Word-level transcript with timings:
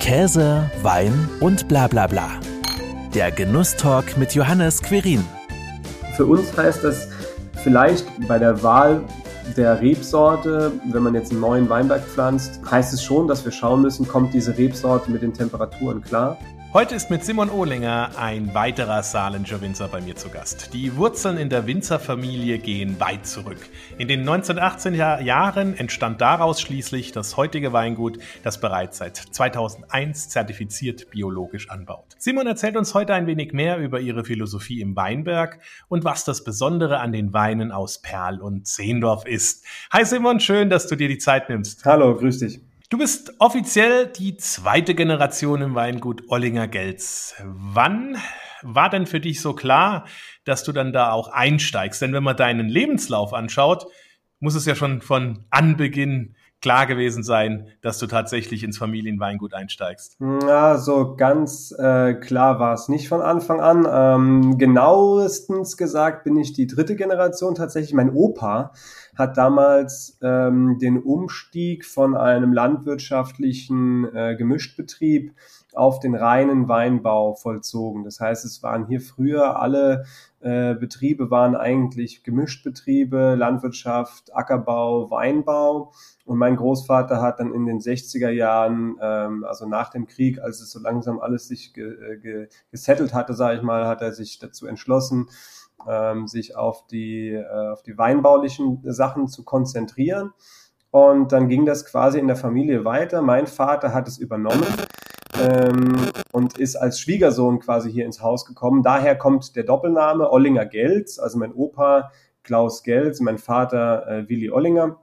Käse, 0.00 0.70
Wein 0.82 1.28
und 1.40 1.68
bla 1.68 1.86
bla 1.86 2.06
bla. 2.06 2.30
Der 3.14 3.30
Genusstalk 3.30 4.16
mit 4.16 4.34
Johannes 4.34 4.82
Querin. 4.82 5.22
Für 6.16 6.24
uns 6.24 6.56
heißt 6.56 6.82
das 6.82 7.08
vielleicht 7.62 8.06
bei 8.26 8.38
der 8.38 8.62
Wahl 8.62 9.02
der 9.58 9.80
Rebsorte, 9.80 10.72
wenn 10.90 11.02
man 11.02 11.14
jetzt 11.14 11.32
einen 11.32 11.40
neuen 11.40 11.68
Weinberg 11.68 12.02
pflanzt, 12.02 12.60
heißt 12.68 12.94
es 12.94 13.04
schon, 13.04 13.28
dass 13.28 13.44
wir 13.44 13.52
schauen 13.52 13.82
müssen, 13.82 14.08
kommt 14.08 14.32
diese 14.32 14.56
Rebsorte 14.56 15.10
mit 15.10 15.20
den 15.20 15.34
Temperaturen 15.34 16.00
klar. 16.00 16.38
Heute 16.72 16.94
ist 16.94 17.10
mit 17.10 17.24
Simon 17.24 17.50
Ohlinger 17.50 18.12
ein 18.16 18.54
weiterer 18.54 19.02
Saarländischer 19.02 19.60
Winzer 19.60 19.88
bei 19.88 20.00
mir 20.00 20.14
zu 20.14 20.28
Gast. 20.28 20.72
Die 20.72 20.94
Wurzeln 20.94 21.36
in 21.36 21.48
der 21.48 21.66
Winzerfamilie 21.66 22.58
gehen 22.58 23.00
weit 23.00 23.26
zurück. 23.26 23.58
In 23.98 24.06
den 24.06 24.22
1918er 24.22 25.20
Jahren 25.20 25.76
entstand 25.76 26.20
daraus 26.20 26.60
schließlich 26.60 27.10
das 27.10 27.36
heutige 27.36 27.72
Weingut, 27.72 28.20
das 28.44 28.60
bereits 28.60 28.98
seit 28.98 29.16
2001 29.16 30.28
zertifiziert 30.28 31.10
biologisch 31.10 31.68
anbaut. 31.70 32.14
Simon 32.18 32.46
erzählt 32.46 32.76
uns 32.76 32.94
heute 32.94 33.14
ein 33.14 33.26
wenig 33.26 33.52
mehr 33.52 33.78
über 33.78 33.98
ihre 33.98 34.24
Philosophie 34.24 34.80
im 34.80 34.94
Weinberg 34.94 35.58
und 35.88 36.04
was 36.04 36.24
das 36.24 36.44
Besondere 36.44 37.00
an 37.00 37.10
den 37.10 37.32
Weinen 37.32 37.72
aus 37.72 38.00
Perl 38.00 38.40
und 38.40 38.68
Zehendorf 38.68 39.26
ist. 39.26 39.66
Hi 39.90 40.04
Simon, 40.04 40.38
schön, 40.38 40.70
dass 40.70 40.86
du 40.86 40.94
dir 40.94 41.08
die 41.08 41.18
Zeit 41.18 41.48
nimmst. 41.48 41.84
Hallo, 41.84 42.14
grüß 42.14 42.38
dich. 42.38 42.60
Du 42.90 42.98
bist 42.98 43.34
offiziell 43.38 44.08
die 44.08 44.36
zweite 44.36 44.96
Generation 44.96 45.62
im 45.62 45.76
Weingut 45.76 46.24
Ollinger 46.28 46.66
Gelz. 46.66 47.36
Wann 47.44 48.16
war 48.62 48.90
denn 48.90 49.06
für 49.06 49.20
dich 49.20 49.40
so 49.40 49.52
klar, 49.52 50.06
dass 50.44 50.64
du 50.64 50.72
dann 50.72 50.92
da 50.92 51.12
auch 51.12 51.28
einsteigst? 51.28 52.02
Denn 52.02 52.12
wenn 52.12 52.24
man 52.24 52.36
deinen 52.36 52.68
Lebenslauf 52.68 53.32
anschaut, 53.32 53.86
muss 54.40 54.56
es 54.56 54.66
ja 54.66 54.74
schon 54.74 55.02
von 55.02 55.44
Anbeginn 55.50 56.34
klar 56.60 56.86
gewesen 56.86 57.22
sein, 57.22 57.68
dass 57.80 57.98
du 57.98 58.08
tatsächlich 58.08 58.64
ins 58.64 58.78
Familienweingut 58.78 59.54
einsteigst? 59.54 60.16
Ja, 60.20 60.76
so 60.76 61.14
ganz 61.14 61.72
äh, 61.78 62.14
klar 62.14 62.58
war 62.58 62.74
es 62.74 62.88
nicht 62.88 63.08
von 63.08 63.22
Anfang 63.22 63.60
an. 63.60 63.86
Ähm, 63.88 64.58
genauestens 64.58 65.76
gesagt 65.76 66.24
bin 66.24 66.36
ich 66.36 66.54
die 66.54 66.66
dritte 66.66 66.96
Generation 66.96 67.54
tatsächlich. 67.54 67.94
Mein 67.94 68.10
Opa 68.10 68.72
hat 69.20 69.36
damals 69.36 70.18
ähm, 70.22 70.78
den 70.80 71.00
Umstieg 71.00 71.86
von 71.86 72.16
einem 72.16 72.52
landwirtschaftlichen 72.52 74.12
äh, 74.12 74.34
Gemischtbetrieb 74.36 75.32
auf 75.72 76.00
den 76.00 76.16
reinen 76.16 76.66
Weinbau 76.68 77.34
vollzogen. 77.34 78.02
Das 78.02 78.18
heißt, 78.18 78.44
es 78.44 78.64
waren 78.64 78.86
hier 78.88 79.00
früher 79.00 79.60
alle 79.60 80.04
äh, 80.40 80.74
Betriebe 80.74 81.30
waren 81.30 81.54
eigentlich 81.54 82.24
Gemischtbetriebe, 82.24 83.34
Landwirtschaft, 83.34 84.34
Ackerbau, 84.34 85.10
Weinbau. 85.10 85.92
Und 86.24 86.38
mein 86.38 86.56
Großvater 86.56 87.20
hat 87.20 87.40
dann 87.40 87.52
in 87.52 87.66
den 87.66 87.78
60er 87.78 88.30
Jahren, 88.30 88.96
ähm, 89.02 89.44
also 89.44 89.68
nach 89.68 89.90
dem 89.90 90.06
Krieg, 90.06 90.40
als 90.40 90.60
es 90.60 90.70
so 90.70 90.80
langsam 90.80 91.20
alles 91.20 91.46
sich 91.46 91.74
ge 91.74 91.90
äh, 91.90 92.16
ge 92.16 92.48
gesettelt 92.70 93.12
hatte, 93.12 93.34
sage 93.34 93.58
ich 93.58 93.62
mal, 93.62 93.86
hat 93.86 94.00
er 94.00 94.12
sich 94.12 94.38
dazu 94.38 94.66
entschlossen, 94.66 95.28
ähm, 95.88 96.26
sich 96.26 96.56
auf 96.56 96.86
die, 96.86 97.30
äh, 97.30 97.70
auf 97.72 97.82
die 97.82 97.96
weinbaulichen 97.96 98.80
Sachen 98.84 99.28
zu 99.28 99.44
konzentrieren. 99.44 100.32
Und 100.90 101.32
dann 101.32 101.48
ging 101.48 101.66
das 101.66 101.84
quasi 101.84 102.18
in 102.18 102.26
der 102.26 102.36
Familie 102.36 102.84
weiter. 102.84 103.22
Mein 103.22 103.46
Vater 103.46 103.94
hat 103.94 104.08
es 104.08 104.18
übernommen 104.18 104.66
ähm, 105.40 105.96
und 106.32 106.58
ist 106.58 106.76
als 106.76 107.00
Schwiegersohn 107.00 107.60
quasi 107.60 107.90
hier 107.90 108.06
ins 108.06 108.22
Haus 108.22 108.44
gekommen. 108.44 108.82
Daher 108.82 109.16
kommt 109.16 109.54
der 109.56 109.64
Doppelname 109.64 110.30
Ollinger 110.30 110.66
Gelz, 110.66 111.18
also 111.18 111.38
mein 111.38 111.52
Opa 111.54 112.10
Klaus 112.42 112.82
Gelz, 112.82 113.20
mein 113.20 113.38
Vater 113.38 114.06
äh, 114.08 114.28
Willi 114.28 114.50
Ollinger. 114.50 114.98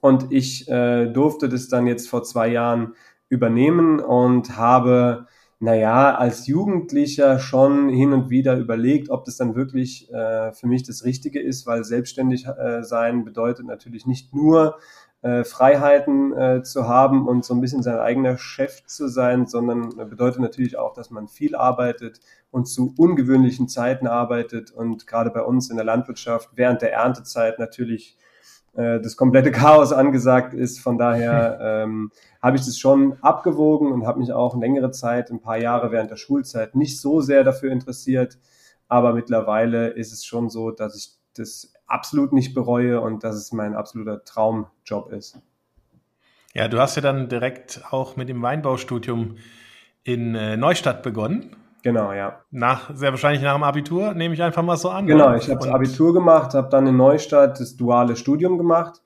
Und 0.00 0.32
ich 0.32 0.68
äh, 0.68 1.06
durfte 1.06 1.48
das 1.48 1.68
dann 1.68 1.86
jetzt 1.86 2.08
vor 2.08 2.22
zwei 2.22 2.48
Jahren 2.48 2.94
übernehmen 3.28 4.00
und 4.00 4.56
habe, 4.56 5.26
naja, 5.60 6.14
als 6.14 6.46
Jugendlicher 6.46 7.40
schon 7.40 7.88
hin 7.88 8.12
und 8.12 8.30
wieder 8.30 8.56
überlegt, 8.56 9.10
ob 9.10 9.24
das 9.24 9.36
dann 9.36 9.56
wirklich 9.56 10.08
äh, 10.12 10.52
für 10.52 10.68
mich 10.68 10.84
das 10.84 11.04
Richtige 11.04 11.40
ist, 11.40 11.66
weil 11.66 11.82
selbstständig 11.82 12.46
äh, 12.46 12.84
sein 12.84 13.24
bedeutet 13.24 13.66
natürlich 13.66 14.06
nicht 14.06 14.32
nur 14.32 14.78
äh, 15.22 15.42
Freiheiten 15.42 16.32
äh, 16.32 16.62
zu 16.62 16.86
haben 16.86 17.26
und 17.26 17.44
so 17.44 17.54
ein 17.54 17.60
bisschen 17.60 17.82
sein 17.82 17.98
eigener 17.98 18.38
Chef 18.38 18.86
zu 18.86 19.08
sein, 19.08 19.46
sondern 19.46 19.96
bedeutet 20.08 20.40
natürlich 20.40 20.78
auch, 20.78 20.92
dass 20.92 21.10
man 21.10 21.26
viel 21.26 21.56
arbeitet 21.56 22.20
und 22.52 22.66
zu 22.66 22.94
ungewöhnlichen 22.96 23.66
Zeiten 23.66 24.06
arbeitet 24.06 24.70
und 24.70 25.08
gerade 25.08 25.30
bei 25.30 25.42
uns 25.42 25.70
in 25.70 25.76
der 25.76 25.84
Landwirtschaft 25.84 26.50
während 26.54 26.82
der 26.82 26.92
Erntezeit 26.92 27.58
natürlich 27.58 28.16
äh, 28.78 29.00
das 29.00 29.16
komplette 29.16 29.50
Chaos 29.50 29.92
angesagt 29.92 30.54
ist. 30.54 30.78
Von 30.78 30.98
daher 30.98 31.58
ähm, 31.84 32.12
habe 32.40 32.56
ich 32.56 32.64
das 32.64 32.78
schon 32.78 33.18
abgewogen 33.22 33.90
und 33.90 34.06
habe 34.06 34.20
mich 34.20 34.32
auch 34.32 34.56
längere 34.56 34.92
Zeit, 34.92 35.30
ein 35.30 35.40
paar 35.40 35.58
Jahre 35.58 35.90
während 35.90 36.12
der 36.12 36.16
Schulzeit 36.16 36.76
nicht 36.76 37.00
so 37.00 37.20
sehr 37.20 37.42
dafür 37.42 37.72
interessiert. 37.72 38.38
Aber 38.86 39.14
mittlerweile 39.14 39.88
ist 39.88 40.12
es 40.12 40.24
schon 40.24 40.48
so, 40.48 40.70
dass 40.70 40.96
ich 40.96 41.10
das 41.36 41.72
absolut 41.88 42.32
nicht 42.32 42.54
bereue 42.54 43.00
und 43.00 43.24
dass 43.24 43.34
es 43.34 43.50
mein 43.50 43.74
absoluter 43.74 44.24
Traumjob 44.24 45.10
ist. 45.10 45.40
Ja, 46.54 46.68
du 46.68 46.78
hast 46.78 46.94
ja 46.94 47.02
dann 47.02 47.28
direkt 47.28 47.82
auch 47.90 48.16
mit 48.16 48.28
dem 48.28 48.40
Weinbaustudium 48.42 49.38
in 50.04 50.36
äh, 50.36 50.56
Neustadt 50.56 51.02
begonnen. 51.02 51.56
Genau, 51.82 52.12
ja. 52.12 52.40
Nach, 52.50 52.94
sehr 52.94 53.10
wahrscheinlich 53.10 53.42
nach 53.42 53.54
dem 53.54 53.62
Abitur, 53.62 54.14
nehme 54.14 54.34
ich 54.34 54.42
einfach 54.42 54.62
mal 54.62 54.76
so 54.76 54.90
an. 54.90 55.06
Genau, 55.06 55.34
ich 55.34 55.48
habe 55.48 55.60
das 55.60 55.68
Abitur 55.68 56.12
gemacht, 56.12 56.54
habe 56.54 56.68
dann 56.70 56.86
in 56.86 56.96
Neustadt 56.96 57.60
das 57.60 57.76
duale 57.76 58.16
Studium 58.16 58.58
gemacht, 58.58 59.00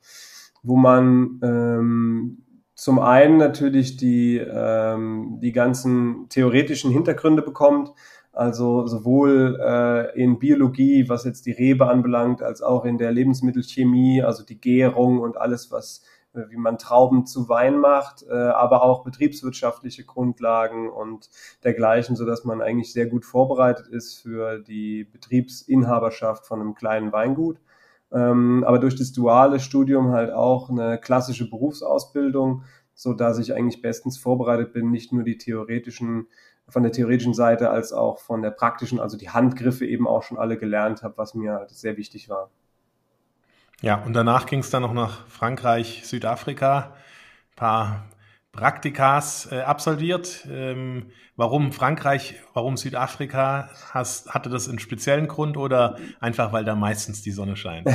wo 0.62 0.76
man 0.76 1.38
ähm, 1.42 2.38
zum 2.74 2.98
einen 2.98 3.36
natürlich 3.36 3.96
die, 3.96 4.38
ähm, 4.38 5.38
die 5.40 5.52
ganzen 5.52 6.28
theoretischen 6.30 6.90
Hintergründe 6.90 7.42
bekommt, 7.42 7.92
also 8.32 8.86
sowohl 8.86 9.60
äh, 9.62 10.18
in 10.20 10.38
Biologie, 10.38 11.08
was 11.08 11.24
jetzt 11.24 11.44
die 11.44 11.52
Rebe 11.52 11.88
anbelangt, 11.88 12.42
als 12.42 12.62
auch 12.62 12.86
in 12.86 12.96
der 12.96 13.12
Lebensmittelchemie, 13.12 14.22
also 14.22 14.44
die 14.44 14.58
Gärung 14.58 15.20
und 15.20 15.36
alles, 15.36 15.70
was 15.70 16.02
wie 16.34 16.56
man 16.56 16.78
Trauben 16.78 17.26
zu 17.26 17.48
Wein 17.48 17.78
macht, 17.78 18.24
äh, 18.28 18.32
aber 18.32 18.82
auch 18.82 19.04
betriebswirtschaftliche 19.04 20.04
Grundlagen 20.04 20.90
und 20.90 21.28
dergleichen, 21.62 22.16
so 22.16 22.24
dass 22.24 22.44
man 22.44 22.62
eigentlich 22.62 22.92
sehr 22.92 23.06
gut 23.06 23.24
vorbereitet 23.24 23.88
ist 23.88 24.20
für 24.20 24.58
die 24.58 25.04
Betriebsinhaberschaft 25.04 26.46
von 26.46 26.60
einem 26.60 26.74
kleinen 26.74 27.12
Weingut. 27.12 27.60
Ähm, 28.12 28.64
aber 28.66 28.78
durch 28.78 28.96
das 28.96 29.12
duale 29.12 29.60
Studium 29.60 30.12
halt 30.12 30.30
auch 30.30 30.70
eine 30.70 30.98
klassische 30.98 31.48
Berufsausbildung, 31.48 32.64
so 32.94 33.14
dass 33.14 33.38
ich 33.38 33.54
eigentlich 33.54 33.82
bestens 33.82 34.18
vorbereitet 34.18 34.72
bin, 34.72 34.90
nicht 34.90 35.12
nur 35.12 35.24
die 35.24 35.38
theoretischen 35.38 36.28
von 36.68 36.82
der 36.82 36.92
theoretischen 36.92 37.34
Seite 37.34 37.70
als 37.70 37.92
auch 37.92 38.18
von 38.18 38.40
der 38.40 38.50
praktischen, 38.50 39.00
also 39.00 39.16
die 39.16 39.30
Handgriffe 39.30 39.84
eben 39.86 40.06
auch 40.06 40.22
schon 40.22 40.38
alle 40.38 40.56
gelernt 40.56 41.02
habe, 41.02 41.18
was 41.18 41.34
mir 41.34 41.52
halt 41.54 41.70
sehr 41.70 41.96
wichtig 41.96 42.28
war. 42.28 42.50
Ja, 43.82 43.96
und 43.96 44.12
danach 44.12 44.46
ging 44.46 44.60
es 44.60 44.70
dann 44.70 44.82
noch 44.82 44.94
nach 44.94 45.26
Frankreich, 45.26 46.02
Südafrika, 46.04 46.92
ein 46.92 47.56
paar 47.56 48.04
Praktikas 48.52 49.48
äh, 49.50 49.62
absolviert. 49.62 50.46
Ähm, 50.48 51.06
warum 51.34 51.72
Frankreich, 51.72 52.36
warum 52.54 52.76
Südafrika? 52.76 53.70
Hast, 53.90 54.32
hatte 54.32 54.50
das 54.50 54.68
einen 54.68 54.78
speziellen 54.78 55.26
Grund 55.26 55.56
oder 55.56 55.96
einfach, 56.20 56.52
weil 56.52 56.64
da 56.64 56.76
meistens 56.76 57.22
die 57.22 57.32
Sonne 57.32 57.56
scheint? 57.56 57.88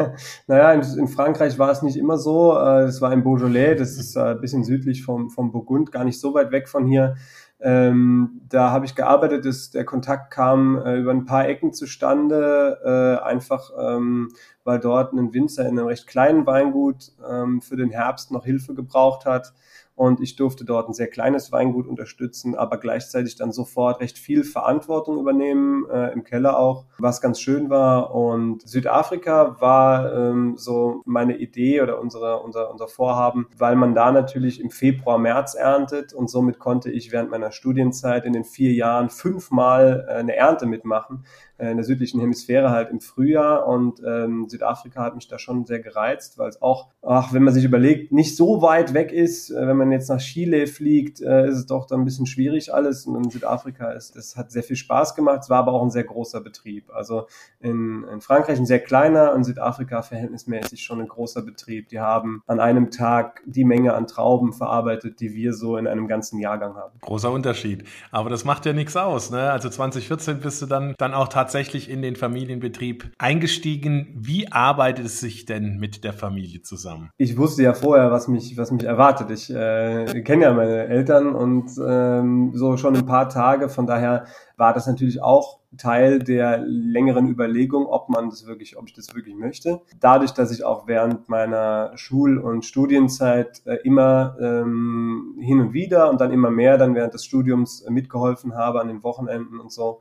naja, 0.46 0.72
in, 0.72 0.80
in, 0.98 1.08
Frankreich 1.08 1.58
war 1.58 1.70
es 1.70 1.82
nicht 1.82 1.98
immer 1.98 2.16
so. 2.16 2.56
Äh, 2.56 2.84
es 2.84 3.02
war 3.02 3.12
in 3.12 3.22
Beaujolais, 3.22 3.74
das 3.74 3.98
ist 3.98 4.16
äh, 4.16 4.20
ein 4.20 4.40
bisschen 4.40 4.64
südlich 4.64 5.04
vom, 5.04 5.28
vom 5.28 5.52
Burgund, 5.52 5.92
gar 5.92 6.04
nicht 6.04 6.20
so 6.20 6.32
weit 6.32 6.52
weg 6.52 6.70
von 6.70 6.86
hier. 6.86 7.16
Ähm, 7.60 8.42
da 8.48 8.70
habe 8.70 8.84
ich 8.84 8.94
gearbeitet, 8.94 9.44
das, 9.44 9.70
der 9.70 9.84
Kontakt 9.84 10.30
kam 10.30 10.76
äh, 10.76 10.96
über 10.98 11.12
ein 11.12 11.24
paar 11.24 11.48
Ecken 11.48 11.72
zustande, 11.72 12.78
äh, 12.84 13.24
einfach 13.24 13.70
ähm, 13.80 14.28
weil 14.64 14.80
dort 14.80 15.12
ein 15.12 15.32
Winzer 15.32 15.68
in 15.68 15.78
einem 15.78 15.86
recht 15.86 16.06
kleinen 16.06 16.46
Weingut 16.46 17.12
ähm, 17.28 17.60
für 17.60 17.76
den 17.76 17.90
Herbst 17.90 18.30
noch 18.30 18.44
Hilfe 18.44 18.74
gebraucht 18.74 19.26
hat. 19.26 19.52
Und 19.96 20.20
ich 20.20 20.34
durfte 20.34 20.64
dort 20.64 20.88
ein 20.88 20.92
sehr 20.92 21.06
kleines 21.06 21.52
Weingut 21.52 21.86
unterstützen, 21.86 22.56
aber 22.56 22.78
gleichzeitig 22.78 23.36
dann 23.36 23.52
sofort 23.52 24.00
recht 24.00 24.18
viel 24.18 24.42
Verantwortung 24.42 25.20
übernehmen, 25.20 25.88
äh, 25.88 26.12
im 26.12 26.24
Keller 26.24 26.58
auch, 26.58 26.86
was 26.98 27.20
ganz 27.20 27.40
schön 27.40 27.70
war. 27.70 28.12
Und 28.12 28.68
Südafrika 28.68 29.60
war 29.60 30.12
ähm, 30.12 30.54
so 30.56 31.02
meine 31.04 31.36
Idee 31.36 31.80
oder 31.80 32.00
unsere, 32.00 32.40
unser, 32.40 32.72
unser 32.72 32.88
Vorhaben, 32.88 33.46
weil 33.56 33.76
man 33.76 33.94
da 33.94 34.10
natürlich 34.10 34.60
im 34.60 34.70
Februar, 34.70 35.18
März 35.18 35.54
erntet. 35.54 36.12
Und 36.12 36.28
somit 36.28 36.58
konnte 36.58 36.90
ich 36.90 37.12
während 37.12 37.30
meiner 37.30 37.52
Studienzeit 37.52 38.24
in 38.24 38.32
den 38.32 38.44
vier 38.44 38.72
Jahren 38.72 39.10
fünfmal 39.10 40.06
äh, 40.08 40.14
eine 40.14 40.34
Ernte 40.34 40.66
mitmachen 40.66 41.24
in 41.58 41.76
der 41.76 41.84
südlichen 41.84 42.20
Hemisphäre 42.20 42.70
halt 42.70 42.90
im 42.90 43.00
Frühjahr 43.00 43.66
und 43.66 44.02
ähm, 44.04 44.48
Südafrika 44.48 45.02
hat 45.02 45.14
mich 45.14 45.28
da 45.28 45.38
schon 45.38 45.64
sehr 45.66 45.78
gereizt, 45.78 46.36
weil 46.36 46.48
es 46.48 46.60
auch, 46.60 46.88
ach, 47.02 47.32
wenn 47.32 47.44
man 47.44 47.54
sich 47.54 47.64
überlegt, 47.64 48.12
nicht 48.12 48.36
so 48.36 48.60
weit 48.60 48.92
weg 48.92 49.12
ist, 49.12 49.50
äh, 49.50 49.66
wenn 49.66 49.76
man 49.76 49.92
jetzt 49.92 50.08
nach 50.08 50.18
Chile 50.18 50.66
fliegt, 50.66 51.20
äh, 51.20 51.48
ist 51.48 51.56
es 51.56 51.66
doch 51.66 51.86
dann 51.86 52.00
ein 52.00 52.04
bisschen 52.04 52.26
schwierig 52.26 52.74
alles. 52.74 53.06
Und 53.06 53.22
in 53.22 53.30
Südafrika 53.30 53.92
ist, 53.92 54.16
es 54.16 54.36
hat 54.36 54.50
sehr 54.50 54.64
viel 54.64 54.76
Spaß 54.76 55.14
gemacht. 55.14 55.40
Es 55.42 55.50
war 55.50 55.58
aber 55.58 55.72
auch 55.72 55.82
ein 55.82 55.90
sehr 55.90 56.04
großer 56.04 56.40
Betrieb. 56.40 56.90
Also 56.92 57.28
in, 57.60 58.04
in 58.12 58.20
Frankreich 58.20 58.58
ein 58.58 58.66
sehr 58.66 58.80
kleiner, 58.80 59.32
in 59.34 59.44
Südafrika 59.44 60.02
verhältnismäßig 60.02 60.82
schon 60.82 61.00
ein 61.00 61.08
großer 61.08 61.42
Betrieb. 61.42 61.88
Die 61.88 62.00
haben 62.00 62.42
an 62.46 62.58
einem 62.58 62.90
Tag 62.90 63.42
die 63.46 63.64
Menge 63.64 63.94
an 63.94 64.08
Trauben 64.08 64.52
verarbeitet, 64.52 65.20
die 65.20 65.34
wir 65.34 65.52
so 65.52 65.76
in 65.76 65.86
einem 65.86 66.08
ganzen 66.08 66.40
Jahrgang 66.40 66.74
haben. 66.74 66.98
Großer 67.00 67.30
Unterschied. 67.30 67.84
Aber 68.10 68.28
das 68.28 68.44
macht 68.44 68.66
ja 68.66 68.72
nichts 68.72 68.96
aus. 68.96 69.30
Ne? 69.30 69.52
Also 69.52 69.68
2014 69.68 70.40
bist 70.40 70.60
du 70.60 70.66
dann, 70.66 70.94
dann 70.98 71.14
auch 71.14 71.28
tatsächlich 71.28 71.43
in 71.90 72.02
den 72.02 72.16
Familienbetrieb 72.16 73.12
eingestiegen. 73.18 74.14
Wie 74.16 74.50
arbeitet 74.50 75.06
es 75.06 75.20
sich 75.20 75.44
denn 75.44 75.78
mit 75.78 76.04
der 76.04 76.12
Familie 76.12 76.62
zusammen? 76.62 77.10
Ich 77.16 77.36
wusste 77.36 77.62
ja 77.62 77.74
vorher, 77.74 78.10
was 78.10 78.28
mich, 78.28 78.56
was 78.56 78.70
mich 78.70 78.84
erwartet. 78.84 79.30
Ich 79.30 79.50
äh, 79.50 80.22
kenne 80.22 80.44
ja 80.44 80.52
meine 80.52 80.86
Eltern 80.86 81.34
und 81.34 81.70
ähm, 81.86 82.52
so 82.54 82.76
schon 82.76 82.96
ein 82.96 83.06
paar 83.06 83.28
Tage. 83.28 83.68
Von 83.68 83.86
daher 83.86 84.26
war 84.56 84.72
das 84.72 84.86
natürlich 84.86 85.22
auch 85.22 85.60
Teil 85.76 86.20
der 86.20 86.58
längeren 86.66 87.28
Überlegung, 87.28 87.86
ob 87.86 88.08
man 88.08 88.30
das 88.30 88.46
wirklich, 88.46 88.76
ob 88.76 88.86
ich 88.86 88.94
das 88.94 89.14
wirklich 89.14 89.34
möchte. 89.34 89.80
Dadurch, 90.00 90.32
dass 90.32 90.50
ich 90.52 90.64
auch 90.64 90.86
während 90.86 91.28
meiner 91.28 91.92
Schul- 91.96 92.38
und 92.38 92.64
Studienzeit 92.64 93.62
äh, 93.66 93.76
immer 93.84 94.36
ähm, 94.40 95.36
hin 95.40 95.60
und 95.60 95.72
wieder 95.72 96.10
und 96.10 96.20
dann 96.20 96.32
immer 96.32 96.50
mehr 96.50 96.78
dann 96.78 96.94
während 96.94 97.14
des 97.14 97.24
Studiums 97.24 97.82
äh, 97.82 97.90
mitgeholfen 97.90 98.54
habe 98.54 98.80
an 98.80 98.88
den 98.88 99.02
Wochenenden 99.02 99.60
und 99.60 99.72
so, 99.72 100.00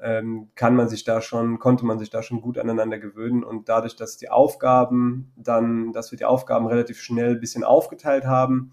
ähm, 0.00 0.48
kann 0.54 0.76
man 0.76 0.88
sich 0.88 1.04
da 1.04 1.20
schon, 1.20 1.58
konnte 1.58 1.84
man 1.84 1.98
sich 1.98 2.10
da 2.10 2.22
schon 2.22 2.40
gut 2.40 2.58
aneinander 2.58 2.98
gewöhnen 2.98 3.42
und 3.42 3.68
dadurch, 3.68 3.96
dass 3.96 4.16
die 4.16 4.30
Aufgaben 4.30 5.32
dann, 5.36 5.92
dass 5.92 6.12
wir 6.12 6.18
die 6.18 6.24
Aufgaben 6.24 6.66
relativ 6.66 7.00
schnell 7.00 7.32
ein 7.32 7.40
bisschen 7.40 7.64
aufgeteilt 7.64 8.24
haben, 8.24 8.72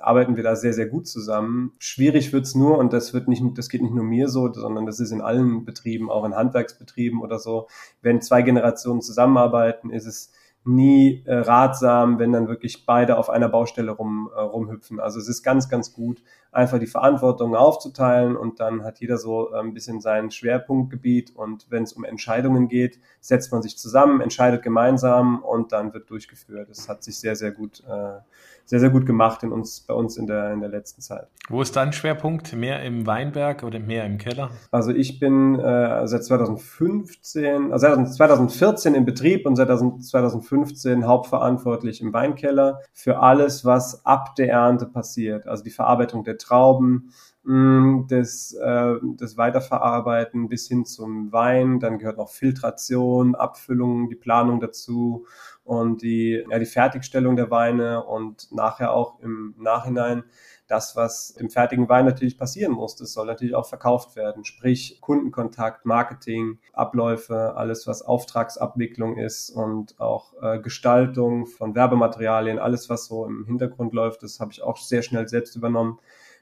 arbeiten 0.00 0.36
wir 0.36 0.42
da 0.42 0.56
sehr, 0.56 0.72
sehr 0.72 0.86
gut 0.86 1.06
zusammen. 1.06 1.72
Schwierig 1.78 2.32
wird's 2.32 2.54
nur, 2.54 2.78
und 2.78 2.92
das 2.92 3.14
wird 3.14 3.28
nicht, 3.28 3.42
das 3.54 3.68
geht 3.68 3.82
nicht 3.82 3.94
nur 3.94 4.04
mir 4.04 4.28
so, 4.28 4.52
sondern 4.52 4.86
das 4.86 4.98
ist 4.98 5.12
in 5.12 5.20
allen 5.20 5.64
Betrieben, 5.64 6.10
auch 6.10 6.24
in 6.24 6.34
Handwerksbetrieben 6.34 7.20
oder 7.20 7.38
so. 7.38 7.68
Wenn 8.02 8.20
zwei 8.20 8.42
Generationen 8.42 9.02
zusammenarbeiten, 9.02 9.90
ist 9.90 10.06
es 10.06 10.32
nie 10.64 11.22
äh, 11.26 11.34
ratsam, 11.34 12.18
wenn 12.18 12.32
dann 12.32 12.48
wirklich 12.48 12.86
beide 12.86 13.18
auf 13.18 13.28
einer 13.28 13.48
Baustelle 13.48 13.92
rum, 13.92 14.30
äh, 14.34 14.40
rumhüpfen. 14.40 14.98
Also 14.98 15.20
es 15.20 15.28
ist 15.28 15.42
ganz, 15.42 15.68
ganz 15.68 15.92
gut, 15.92 16.22
einfach 16.52 16.78
die 16.78 16.86
Verantwortung 16.86 17.54
aufzuteilen 17.54 18.36
und 18.36 18.60
dann 18.60 18.82
hat 18.82 19.00
jeder 19.00 19.18
so 19.18 19.52
äh, 19.52 19.60
ein 19.60 19.74
bisschen 19.74 20.00
sein 20.00 20.30
Schwerpunktgebiet 20.30 21.36
und 21.36 21.66
wenn 21.70 21.82
es 21.82 21.92
um 21.92 22.04
Entscheidungen 22.04 22.68
geht, 22.68 22.98
setzt 23.20 23.52
man 23.52 23.62
sich 23.62 23.76
zusammen, 23.76 24.20
entscheidet 24.20 24.62
gemeinsam 24.62 25.42
und 25.42 25.72
dann 25.72 25.92
wird 25.92 26.08
durchgeführt. 26.08 26.70
Das 26.70 26.88
hat 26.88 27.04
sich 27.04 27.18
sehr, 27.18 27.36
sehr 27.36 27.50
gut 27.50 27.82
äh, 27.86 28.20
sehr, 28.66 28.80
sehr 28.80 28.90
gut 28.90 29.04
gemacht 29.04 29.42
in 29.42 29.52
uns, 29.52 29.80
bei 29.80 29.94
uns 29.94 30.16
in 30.16 30.26
der, 30.26 30.52
in 30.52 30.60
der 30.60 30.70
letzten 30.70 31.02
Zeit. 31.02 31.28
Wo 31.48 31.60
ist 31.60 31.76
dein 31.76 31.92
Schwerpunkt? 31.92 32.54
Mehr 32.54 32.82
im 32.82 33.06
Weinberg 33.06 33.62
oder 33.62 33.78
mehr 33.78 34.06
im 34.06 34.16
Keller? 34.16 34.50
Also 34.70 34.90
ich 34.90 35.20
bin 35.20 35.58
äh, 35.58 36.06
seit 36.06 36.24
2015, 36.24 37.72
also 37.72 38.04
2014 38.04 38.94
im 38.94 39.04
Betrieb 39.04 39.44
und 39.46 39.56
seit 39.56 39.68
2015 39.68 41.06
hauptverantwortlich 41.06 42.00
im 42.00 42.12
Weinkeller 42.14 42.80
für 42.94 43.18
alles, 43.18 43.64
was 43.64 44.06
ab 44.06 44.34
der 44.36 44.50
Ernte 44.50 44.86
passiert. 44.86 45.46
Also 45.46 45.62
die 45.62 45.70
Verarbeitung 45.70 46.24
der 46.24 46.38
Trauben, 46.38 47.10
mm, 47.42 48.06
das, 48.08 48.54
äh, 48.54 48.94
das 49.18 49.36
Weiterverarbeiten 49.36 50.48
bis 50.48 50.68
hin 50.68 50.86
zum 50.86 51.30
Wein. 51.32 51.80
Dann 51.80 51.98
gehört 51.98 52.16
noch 52.16 52.30
Filtration, 52.30 53.34
Abfüllung, 53.34 54.08
die 54.08 54.16
Planung 54.16 54.60
dazu 54.60 55.26
und 55.64 56.02
die, 56.02 56.44
ja, 56.50 56.58
die 56.58 56.66
Fertigstellung 56.66 57.36
der 57.36 57.50
Weine 57.50 58.04
und 58.04 58.52
nachher 58.52 58.92
auch 58.92 59.18
im 59.20 59.54
Nachhinein 59.58 60.24
das, 60.66 60.96
was 60.96 61.30
im 61.30 61.50
fertigen 61.50 61.88
Wein 61.88 62.06
natürlich 62.06 62.38
passieren 62.38 62.72
muss. 62.72 62.96
Das 62.96 63.12
soll 63.12 63.26
natürlich 63.26 63.54
auch 63.54 63.66
verkauft 63.66 64.16
werden. 64.16 64.44
Sprich 64.44 64.98
Kundenkontakt, 65.00 65.84
Marketing, 65.84 66.58
Abläufe, 66.72 67.54
alles, 67.56 67.86
was 67.86 68.02
Auftragsabwicklung 68.02 69.18
ist 69.18 69.50
und 69.50 69.98
auch 70.00 70.32
äh, 70.42 70.58
Gestaltung 70.60 71.46
von 71.46 71.74
Werbematerialien, 71.74 72.58
alles, 72.58 72.88
was 72.88 73.06
so 73.06 73.26
im 73.26 73.44
Hintergrund 73.46 73.92
läuft, 73.92 74.22
das 74.22 74.40
habe 74.40 74.52
ich 74.52 74.62
auch 74.62 74.76
sehr 74.76 75.02
schnell 75.02 75.28
selbst 75.28 75.56
übernommen. 75.56 75.98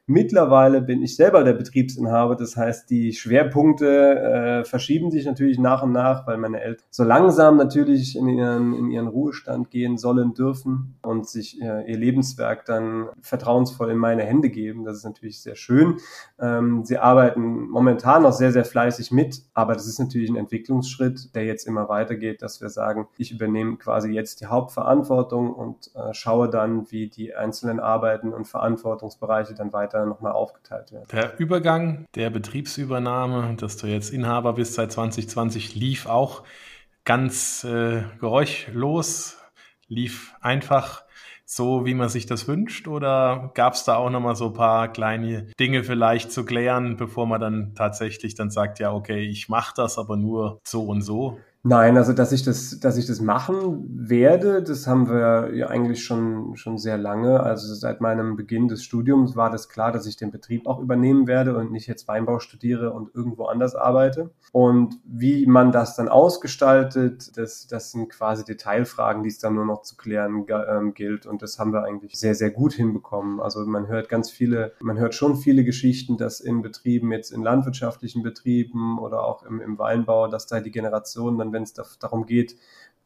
Mittlerweile 0.07 0.83
bin 0.83 1.01
ich 1.01 1.15
selber 1.15 1.45
der 1.45 1.53
Betriebsinhaber, 1.53 2.35
das 2.35 2.57
heißt, 2.57 2.91
die 2.91 3.13
Schwerpunkte 3.13 4.19
äh, 4.19 4.65
verschieben 4.65 5.13
sich 5.13 5.27
natürlich 5.27 5.61
nach 5.61 5.85
und 5.85 5.93
nach, 5.93 6.27
weil 6.27 6.39
meine 6.39 6.61
Eltern 6.61 6.85
so 6.91 7.05
langsam 7.05 7.57
natürlich 7.57 8.17
in 8.17 8.27
ihren, 8.27 8.75
in 8.75 8.91
ihren 8.91 9.07
Ruhestand 9.07 9.71
gehen 9.71 9.99
sollen 9.99 10.35
dürfen 10.35 10.99
und 11.03 11.29
sich 11.29 11.63
äh, 11.63 11.89
ihr 11.89 11.97
Lebenswerk 11.97 12.65
dann 12.65 13.11
vertrauensvoll 13.21 13.93
in 13.93 13.99
meine 13.99 14.25
Hände 14.25 14.51
geben. 14.51 14.85
Das 14.85 14.97
ist 14.97 15.05
natürlich 15.05 15.41
sehr 15.41 15.55
schön. 15.55 15.99
Ähm, 16.41 16.85
sie 16.85 16.99
arbeiten 16.99 17.69
momentan 17.69 18.23
noch 18.23 18.33
sehr, 18.33 18.51
sehr 18.51 18.65
fleißig 18.65 19.13
mit, 19.13 19.43
aber 19.55 19.75
das 19.75 19.87
ist 19.87 20.01
natürlich 20.01 20.31
ein 20.31 20.37
Entwicklungsschritt, 20.37 21.33
der 21.37 21.45
jetzt 21.45 21.65
immer 21.65 21.89
weitergeht, 21.89 22.43
dass 22.43 22.61
wir 22.61 22.71
sagen, 22.71 23.07
ich 23.19 23.31
übernehme 23.31 23.77
quasi 23.77 24.11
jetzt 24.11 24.41
die 24.41 24.47
Hauptverantwortung 24.47 25.55
und 25.55 25.93
äh, 25.95 26.13
schaue 26.13 26.51
dann, 26.51 26.91
wie 26.91 27.09
die 27.09 27.37
einzelnen 27.37 27.79
Arbeiten 27.79 28.33
und 28.33 28.49
Verantwortungsbereiche 28.49 29.55
dann 29.55 29.73
weiter 29.73 29.92
weiter 29.93 30.07
nochmal 30.07 30.33
aufgeteilt 30.33 30.93
werden. 30.93 31.07
Der 31.13 31.39
Übergang 31.39 32.07
der 32.15 32.31
Betriebsübernahme, 32.31 33.57
dass 33.57 33.77
du 33.77 33.87
jetzt 33.87 34.11
Inhaber 34.11 34.55
bist 34.55 34.75
seit 34.75 34.93
2020, 34.93 35.75
lief 35.75 36.07
auch 36.07 36.43
ganz 37.05 37.65
äh, 37.65 38.03
geräuschlos, 38.21 39.39
lief 39.89 40.35
einfach 40.41 41.05
so, 41.45 41.85
wie 41.85 41.95
man 41.95 42.09
sich 42.09 42.25
das 42.27 42.49
wünscht? 42.49 42.89
Oder 42.89 43.51
gab 43.55 43.75
es 43.75 43.85
da 43.85 43.97
auch 43.97 44.09
nochmal 44.09 44.37
so 44.37 44.47
ein 44.47 44.53
paar 44.55 44.89
kleine 44.89 45.49
Dinge 45.61 45.85
vielleicht 45.85 46.33
zu 46.33 46.45
klären, 46.45 46.97
bevor 46.97 47.27
man 47.27 47.41
dann 47.41 47.75
tatsächlich 47.75 48.35
dann 48.35 48.51
sagt, 48.51 48.79
ja, 48.79 48.93
okay, 48.93 49.21
ich 49.29 49.49
mache 49.49 49.75
das, 49.77 49.99
aber 49.99 50.17
nur 50.17 50.61
so 50.65 50.85
und 50.85 51.03
so? 51.03 51.39
Nein, 51.65 51.97
also 51.97 52.13
dass 52.13 52.33
ich 52.33 52.43
das, 52.43 52.81
dass 52.81 52.97
ich 52.97 53.07
das 53.07 53.21
machen 53.21 53.87
werde, 53.89 54.65
das 54.65 54.89
haben 54.89 55.09
wir 55.09 55.55
ja 55.55 55.69
eigentlich 55.69 56.03
schon 56.03 56.57
schon 56.57 56.77
sehr 56.77 56.99
lange. 56.99 57.39
Also 57.39 57.73
seit 57.75 58.01
meinem 58.01 58.35
Beginn 58.35 58.67
des 58.67 58.83
Studiums 58.83 59.37
war 59.37 59.49
das 59.49 59.69
klar, 59.69 59.93
dass 59.93 60.07
ich 60.07 60.17
den 60.17 60.33
Betrieb 60.33 60.67
auch 60.67 60.81
übernehmen 60.81 61.29
werde 61.29 61.57
und 61.57 61.71
nicht 61.71 61.87
jetzt 61.87 62.09
Weinbau 62.09 62.41
studiere 62.41 62.93
und 62.93 63.15
irgendwo 63.15 63.45
anders 63.45 63.77
arbeite. 63.77 64.33
Und 64.51 64.99
wie 65.05 65.47
man 65.47 65.71
das 65.71 65.95
dann 65.95 66.09
ausgestaltet, 66.09 67.37
das, 67.37 67.69
das 67.69 67.93
sind 67.93 68.11
quasi 68.11 68.45
Detailfragen, 68.45 69.23
die 69.23 69.29
es 69.29 69.39
dann 69.39 69.55
nur 69.55 69.65
noch 69.65 69.83
zu 69.83 69.97
klären 69.97 70.45
ähm, 70.69 70.95
gilt. 70.95 71.27
Und 71.27 71.43
das 71.43 71.61
haben 71.61 71.73
wir 71.73 71.85
eigentlich 71.85 72.19
sehr, 72.19 72.35
sehr 72.35 72.51
gut 72.51 72.73
hinbekommen. 72.73 73.41
Also 73.41 73.65
man 73.67 73.87
hört 73.87 74.09
ganz 74.09 74.33
viele, 74.33 74.73
man 74.81 74.99
hört 74.99 75.15
schon 75.15 75.37
viele 75.37 75.63
Geschichten, 75.63 76.17
dass 76.17 76.41
in 76.41 76.61
Betrieben, 76.61 77.13
jetzt 77.13 77.31
in 77.31 77.45
landwirtschaftlichen 77.45 78.25
Betrieben 78.25 78.99
oder 78.99 79.23
auch 79.23 79.45
im, 79.45 79.61
im 79.61 79.79
Weinbau, 79.79 80.27
dass 80.27 80.49
da 80.49 80.59
die 80.59 80.73
Generationen 80.73 81.39
dann 81.39 81.52
wenn 81.53 81.63
es 81.63 81.73
darum 81.73 82.27
geht, 82.27 82.57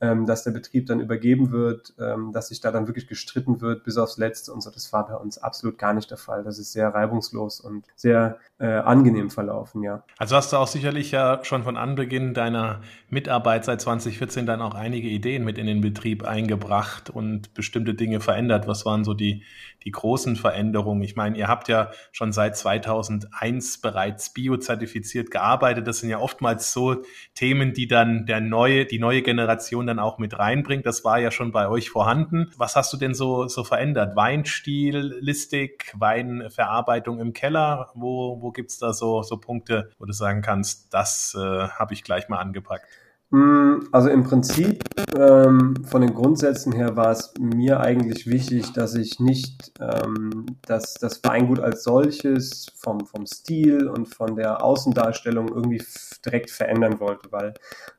ähm, 0.01 0.27
dass 0.27 0.45
der 0.45 0.51
Betrieb 0.51 0.87
dann 0.87 1.01
übergeben 1.01 1.51
wird, 1.53 1.95
ähm, 1.99 2.33
dass 2.33 2.49
sich 2.49 2.61
da 2.61 2.71
dann 2.71 2.87
wirklich 2.87 3.07
gestritten 3.07 3.61
wird 3.61 3.85
bis 3.85 3.97
aufs 3.97 4.19
Letzte 4.19 4.53
und 4.53 4.61
so. 4.61 4.71
Das 4.71 4.93
war 4.93 5.07
bei 5.07 5.15
uns 5.15 5.39
absolut 5.39 5.79
gar 5.79 5.95
nicht 5.95 6.11
der 6.11 6.19
Fall. 6.19 6.45
Das 6.45 6.59
ist 6.59 6.73
sehr 6.73 6.89
reibungslos 6.89 7.61
und 7.61 7.87
sehr 7.95 8.39
äh, 8.59 8.67
angenehm 8.67 9.31
verlaufen, 9.31 9.83
ja. 9.83 10.03
Also 10.19 10.37
hast 10.37 10.53
du 10.53 10.59
auch 10.59 10.67
sicherlich 10.67 11.13
ja 11.13 11.41
schon 11.45 11.63
von 11.63 11.77
Anbeginn 11.77 12.35
deiner 12.35 12.81
Mitarbeit 13.09 13.65
seit 13.65 13.81
2014 13.81 14.47
dann 14.47 14.61
auch 14.61 14.75
einige 14.75 15.09
Ideen 15.09 15.45
mit 15.45 15.59
in 15.59 15.67
den 15.67 15.81
Betrieb 15.81 16.25
eingebracht 16.25 17.11
und 17.11 17.55
bestimmte 17.55 17.95
Dinge 17.95 18.21
verändert. 18.21 18.67
Was 18.67 18.85
waren 18.85 19.05
so 19.05 19.15
die, 19.15 19.45
die 19.85 19.91
großen 19.91 20.37
Veränderungen? 20.37 21.03
Ich 21.03 21.17
meine, 21.17 21.39
ihr 21.39 21.49
habt 21.49 21.69
ja 21.69 21.91
schon 22.13 22.33
seit 22.33 22.57
2001 22.57 23.81
bereits 23.81 24.33
biozertifiziert 24.33 25.31
gearbeitet. 25.31 25.87
Das 25.87 26.01
sind 26.01 26.11
ja 26.11 26.19
oftmals 26.19 26.73
so 26.73 27.03
Themen, 27.35 27.73
die 27.73 27.87
dann 27.87 28.27
der 28.27 28.41
neue, 28.41 28.85
die 28.85 28.99
neue 28.99 29.23
Generation 29.23 29.86
dann 29.87 29.99
auch 29.99 30.19
mit 30.19 30.39
reinbringt. 30.39 30.87
Das 30.87 31.05
war 31.05 31.19
ja 31.19 31.31
schon 31.31 31.53
bei 31.53 31.69
euch 31.69 31.91
vorhanden. 31.91 32.51
Was 32.57 32.77
hast 32.77 32.93
du 32.93 32.97
denn 32.97 33.15
so, 33.15 33.49
so 33.49 33.65
verändert? 33.65 34.17
Weinstil, 34.17 35.17
Listik, 35.21 35.93
Weinverarbeitung 35.97 37.21
im 37.21 37.33
Keller? 37.33 37.91
Wo, 37.95 38.41
wo 38.41 38.51
gibt's 38.51 38.79
da 38.79 38.93
so, 38.93 39.23
so 39.23 39.39
Punkte, 39.39 39.91
wo 39.99 40.05
du 40.05 40.13
sagen 40.13 40.43
kannst, 40.43 40.93
das 40.93 41.37
äh, 41.39 41.69
habe 41.69 41.95
ich 41.95 42.05
gleich 42.05 42.29
mal 42.29 42.39
angepackt? 42.39 42.87
Mm, 43.31 43.89
also 43.91 44.09
im 44.09 44.23
Prinzip 44.23 44.85
ähm, 45.19 45.75
von 45.85 46.01
den 46.01 46.15
Grundsätzen 46.15 46.73
her 46.73 46.95
war 46.97 47.11
es 47.11 47.35
mir 47.41 47.81
eigentlich 47.81 48.29
wichtig, 48.29 48.73
dass 48.73 48.95
ich 48.95 49.19
nicht 49.19 49.73
ähm, 49.81 50.47
dass 50.63 50.95
das 50.95 51.25
Weingut 51.25 51.59
als 51.59 51.83
solches 51.83 52.67
vom, 52.77 53.05
vom 53.05 53.27
Stil 53.27 53.89
und 53.89 54.07
von 54.07 54.37
der 54.37 54.63
Außendarstellung 54.63 55.49
irgendwie 55.49 55.83
direkt 56.25 56.51
verändern 56.51 57.01
wollte, 57.01 57.33
weil 57.33 57.55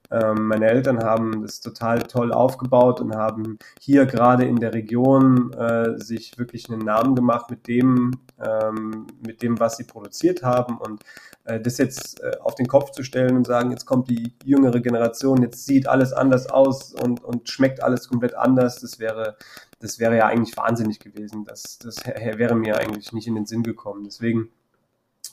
Ähm, 0.10 0.48
meine 0.48 0.68
Eltern 0.70 1.04
haben 1.04 1.42
das 1.42 1.60
total 1.60 2.04
toll 2.04 2.32
aufgebaut 2.32 3.02
und 3.02 3.16
haben 3.16 3.58
hier 3.82 4.06
gerade 4.06 4.46
in 4.46 4.58
der 4.58 4.74
Region 4.74 5.52
äh, 5.54 5.98
sich 5.98 6.38
wirklich 6.38 6.70
einen 6.70 6.82
Namen 6.82 7.16
gemacht 7.16 7.50
mit 7.50 7.68
dem, 7.68 8.12
ähm, 8.40 9.08
mit 9.26 9.42
dem, 9.42 9.60
was 9.60 9.78
sie 9.78 9.84
produziert 9.84 10.44
haben 10.44 10.78
und 10.78 11.04
äh, 11.44 11.60
das 11.60 11.78
jetzt 11.78 12.22
äh, 12.22 12.38
auf 12.42 12.56
den 12.56 12.68
Kopf 12.68 12.92
zu 12.92 13.04
stellen 13.04 13.36
und 13.36 13.48
sagen, 13.48 13.72
jetzt 13.72 13.86
kommt 13.86 14.10
die 14.10 14.34
jüngere 14.44 14.80
Generation, 14.80 15.42
jetzt 15.42 15.66
sieht 15.66 15.88
alles 15.88 16.14
anders 16.14 16.48
aus 16.48 16.94
und, 16.94 17.24
und 17.24 17.50
schmeckt 17.50 17.84
alles 17.84 18.08
komplett 18.08 18.36
anders, 18.36 18.80
das 18.80 19.00
wäre, 19.00 19.38
das 19.80 20.00
wäre 20.00 20.18
ja 20.18 20.28
eigentlich 20.28 20.56
wahnsinnig 20.58 21.00
gewesen. 21.00 21.46
Das, 21.46 21.80
das 21.80 22.06
wäre 22.06 22.56
mir 22.56 22.78
eigentlich 22.78 23.14
nicht 23.14 23.28
in 23.28 23.36
den 23.36 23.46
Sinn 23.46 23.64
gekommen. 23.64 24.04
Deswegen 24.06 24.50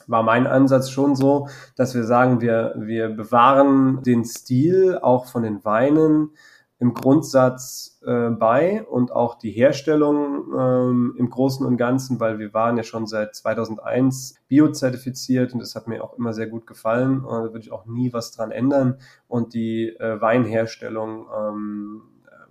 war 0.07 0.23
mein 0.23 0.47
Ansatz 0.47 0.89
schon 0.89 1.15
so, 1.15 1.47
dass 1.75 1.95
wir 1.95 2.03
sagen, 2.03 2.41
wir, 2.41 2.75
wir 2.77 3.09
bewahren 3.09 4.03
den 4.03 4.25
Stil 4.25 4.99
auch 5.01 5.25
von 5.25 5.43
den 5.43 5.63
Weinen 5.65 6.31
im 6.77 6.93
Grundsatz 6.93 7.99
äh, 8.05 8.29
bei 8.29 8.83
und 8.83 9.11
auch 9.11 9.35
die 9.35 9.51
Herstellung 9.51 10.53
ähm, 10.57 11.15
im 11.17 11.29
Großen 11.29 11.65
und 11.65 11.77
Ganzen, 11.77 12.19
weil 12.19 12.37
wir 12.37 12.53
waren 12.53 12.75
ja 12.75 12.83
schon 12.83 13.07
seit 13.07 13.33
2001 13.33 14.35
biozertifiziert 14.49 15.53
und 15.53 15.59
das 15.59 15.75
hat 15.75 15.87
mir 15.87 16.03
auch 16.03 16.17
immer 16.17 16.33
sehr 16.33 16.47
gut 16.47 16.67
gefallen 16.67 17.23
und 17.23 17.31
da 17.31 17.53
würde 17.53 17.59
ich 17.59 17.71
auch 17.71 17.85
nie 17.85 18.11
was 18.11 18.31
dran 18.31 18.51
ändern 18.51 18.97
und 19.27 19.53
die 19.53 19.95
äh, 19.97 20.19
Weinherstellung 20.19 21.27
ähm, 21.33 22.01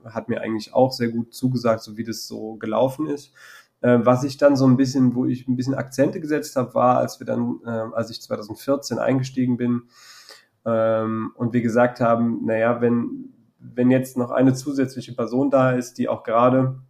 hat 0.05 0.29
mir 0.29 0.41
eigentlich 0.41 0.75
auch 0.75 0.93
sehr 0.93 1.09
gut 1.09 1.35
zugesagt, 1.35 1.83
so 1.83 1.97
wie 1.97 2.05
das 2.05 2.27
so 2.27 2.57
gelaufen 2.57 3.07
ist. 3.07 3.33
Äh, 3.85 4.07
was 4.07 4.25
ich 4.25 4.39
dann 4.39 4.57
so 4.57 4.67
ein 4.67 4.79
bisschen, 4.79 5.15
wo 5.15 5.27
ich 5.27 5.47
ein 5.47 5.57
bisschen 5.57 5.75
Akzente 5.75 6.19
gesetzt 6.19 6.57
habe, 6.57 6.73
war, 6.73 6.97
als 6.97 7.21
wir 7.21 7.27
dann, 7.27 7.61
äh, 7.67 7.69
als 7.69 8.09
ich 8.09 8.23
2014 8.23 8.99
eingestiegen 8.99 9.59
bin 9.59 9.83
ähm, 10.65 11.33
und 11.37 11.53
wir 11.53 11.61
gesagt 11.61 12.01
haben, 12.01 12.47
naja, 12.47 12.81
wenn, 12.81 13.35
wenn 13.59 13.91
jetzt 13.91 14.17
noch 14.17 14.31
eine 14.31 14.55
zusätzliche 14.55 15.13
Person 15.13 15.51
da 15.51 15.73
ist, 15.73 15.99
die 15.99 16.09
auch 16.09 16.23
gerade 16.23 16.81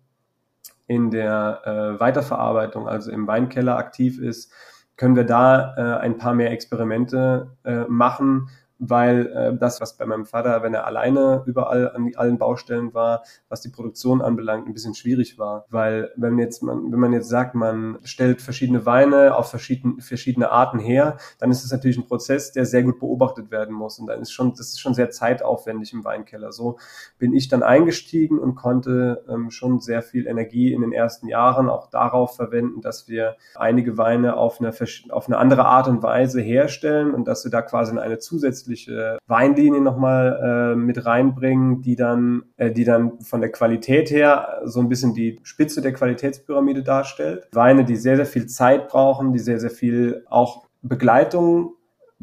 in 0.86 1.10
der 1.10 1.62
äh, 1.64 2.00
Weiterverarbeitung, 2.00 2.86
also 2.86 3.10
im 3.10 3.26
Weinkeller 3.26 3.76
aktiv 3.76 4.20
ist, 4.20 4.52
können 4.96 5.16
wir 5.16 5.24
da 5.24 5.74
äh, 5.76 6.00
ein 6.00 6.16
paar 6.16 6.34
mehr 6.34 6.52
Experimente 6.52 7.56
äh, 7.64 7.86
machen, 7.88 8.50
weil 8.78 9.26
äh, 9.26 9.57
das, 9.57 9.81
was 9.81 9.97
bei 9.97 10.07
meinem 10.07 10.26
Vater, 10.26 10.62
wenn 10.62 10.75
er 10.75 10.87
alleine 10.87 11.43
überall 11.47 11.90
an 11.90 12.11
allen 12.16 12.38
Baustellen 12.38 12.93
war, 12.93 13.23
was 13.49 13.61
die 13.61 13.69
Produktion 13.69 14.21
anbelangt, 14.21 14.66
ein 14.66 14.73
bisschen 14.73 14.95
schwierig 14.95 15.38
war. 15.38 15.66
Weil 15.71 16.11
wenn 16.16 16.38
jetzt 16.38 16.62
man, 16.62 16.90
wenn 16.90 16.99
man 16.99 17.12
jetzt 17.12 17.28
sagt, 17.28 17.54
man 17.54 17.99
stellt 18.02 18.43
verschiedene 18.43 18.85
Weine 18.85 19.37
auf 19.37 19.50
verschiedene, 19.50 20.00
verschiedene 20.00 20.50
Arten 20.50 20.78
her, 20.78 21.19
dann 21.38 21.50
ist 21.50 21.64
es 21.64 21.71
natürlich 21.71 21.97
ein 21.97 22.07
Prozess, 22.07 22.52
der 22.52 22.66
sehr 22.66 22.83
gut 22.83 22.99
beobachtet 22.99 23.50
werden 23.50 23.75
muss. 23.75 23.99
Und 23.99 24.09
dann 24.09 24.21
ist 24.21 24.33
schon, 24.33 24.50
das 24.50 24.69
ist 24.69 24.81
schon 24.81 24.95
sehr 24.95 25.11
zeitaufwendig 25.11 25.93
im 25.93 26.04
Weinkeller. 26.04 26.52
So 26.52 26.78
bin 27.19 27.33
ich 27.33 27.49
dann 27.49 27.62
eingestiegen 27.62 28.38
und 28.38 28.54
konnte 28.57 29.25
ähm, 29.28 29.50
schon 29.50 29.81
sehr 29.81 30.02
viel 30.02 30.26
Energie 30.26 30.73
in 30.73 30.81
den 30.81 30.93
ersten 30.93 31.28
Jahren 31.28 31.69
auch 31.69 31.88
darauf 31.90 32.37
verwenden, 32.37 32.81
dass 32.81 33.09
wir 33.09 33.37
einige 33.54 33.97
Weine 33.99 34.37
auf 34.37 34.61
eine, 34.61 34.73
auf 35.11 35.26
eine 35.26 35.38
andere 35.38 35.64
Art 35.66 35.88
und 35.88 36.02
Weise 36.02 36.40
herstellen 36.40 37.14
und 37.14 37.28
dass 37.28 37.45
wir 37.45 37.50
da 37.50 37.62
quasi 37.62 37.97
eine 37.97 38.19
zusätzliche 38.19 38.63
zusätzliche 38.64 39.18
Weinlinie 39.26 39.80
nochmal 39.80 40.73
äh, 40.73 40.76
mit 40.76 41.04
reinbringen, 41.04 41.83
die 41.83 41.97
dann, 41.97 42.44
äh, 42.56 42.71
die 42.71 42.85
dann 42.85 43.21
von 43.21 43.40
der 43.40 43.52
Qualität 43.52 44.11
her 44.11 44.61
so 44.64 44.80
ein 44.80 44.88
bisschen 44.88 45.14
die 45.14 45.38
Spitze 45.42 45.83
der 45.83 45.92
Qualitätspyramide 45.92 46.83
darstellt. 46.83 47.49
Weine, 47.52 47.85
die 47.85 47.97
sehr, 47.97 48.16
sehr 48.16 48.26
viel 48.26 48.47
Zeit 48.47 48.88
brauchen, 48.88 49.33
die 49.33 49.38
sehr, 49.38 49.61
sehr 49.61 49.71
viel 49.71 50.25
auch 50.28 50.66
Begleitung 50.83 51.75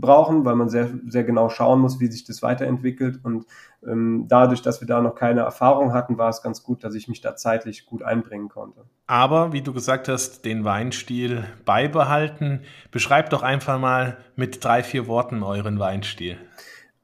brauchen, 0.01 0.43
weil 0.43 0.55
man 0.55 0.70
sehr, 0.70 0.89
sehr 1.08 1.24
genau 1.24 1.50
schauen 1.50 1.79
muss, 1.79 2.00
wie 2.00 2.08
sich 2.08 2.24
das 2.24 2.41
weiterentwickelt. 2.41 3.20
Und 3.24 3.46
ähm, 3.88 4.25
dadurch, 4.27 4.62
dass 4.62 4.81
wir 4.81 4.88
da 4.88 5.01
noch 5.01 5.15
keine 5.15 5.41
Erfahrung 5.41 5.93
hatten, 5.93 6.17
war 6.17 6.29
es 6.29 6.41
ganz 6.41 6.63
gut, 6.63 6.84
dass 6.84 6.96
ich 6.96 7.08
mich 7.08 7.22
da 7.22 7.36
zeitlich 7.36 7.86
gut 7.86 8.03
einbringen 8.03 8.50
konnte. 8.50 8.81
Aber, 9.08 9.53
wie 9.53 9.62
du 9.62 9.72
gesagt 9.72 10.08
hast, 10.08 10.43
den 10.43 10.65
Weinstil 10.65 11.46
beibehalten. 11.63 12.62
Beschreib 12.91 13.29
doch 13.29 13.43
einfach 13.43 13.79
mal 13.79 14.17
mit 14.36 14.63
drei, 14.63 14.84
vier 14.84 15.08
Worten 15.08 15.43
euren 15.43 15.79
Weinstil. 15.79 16.38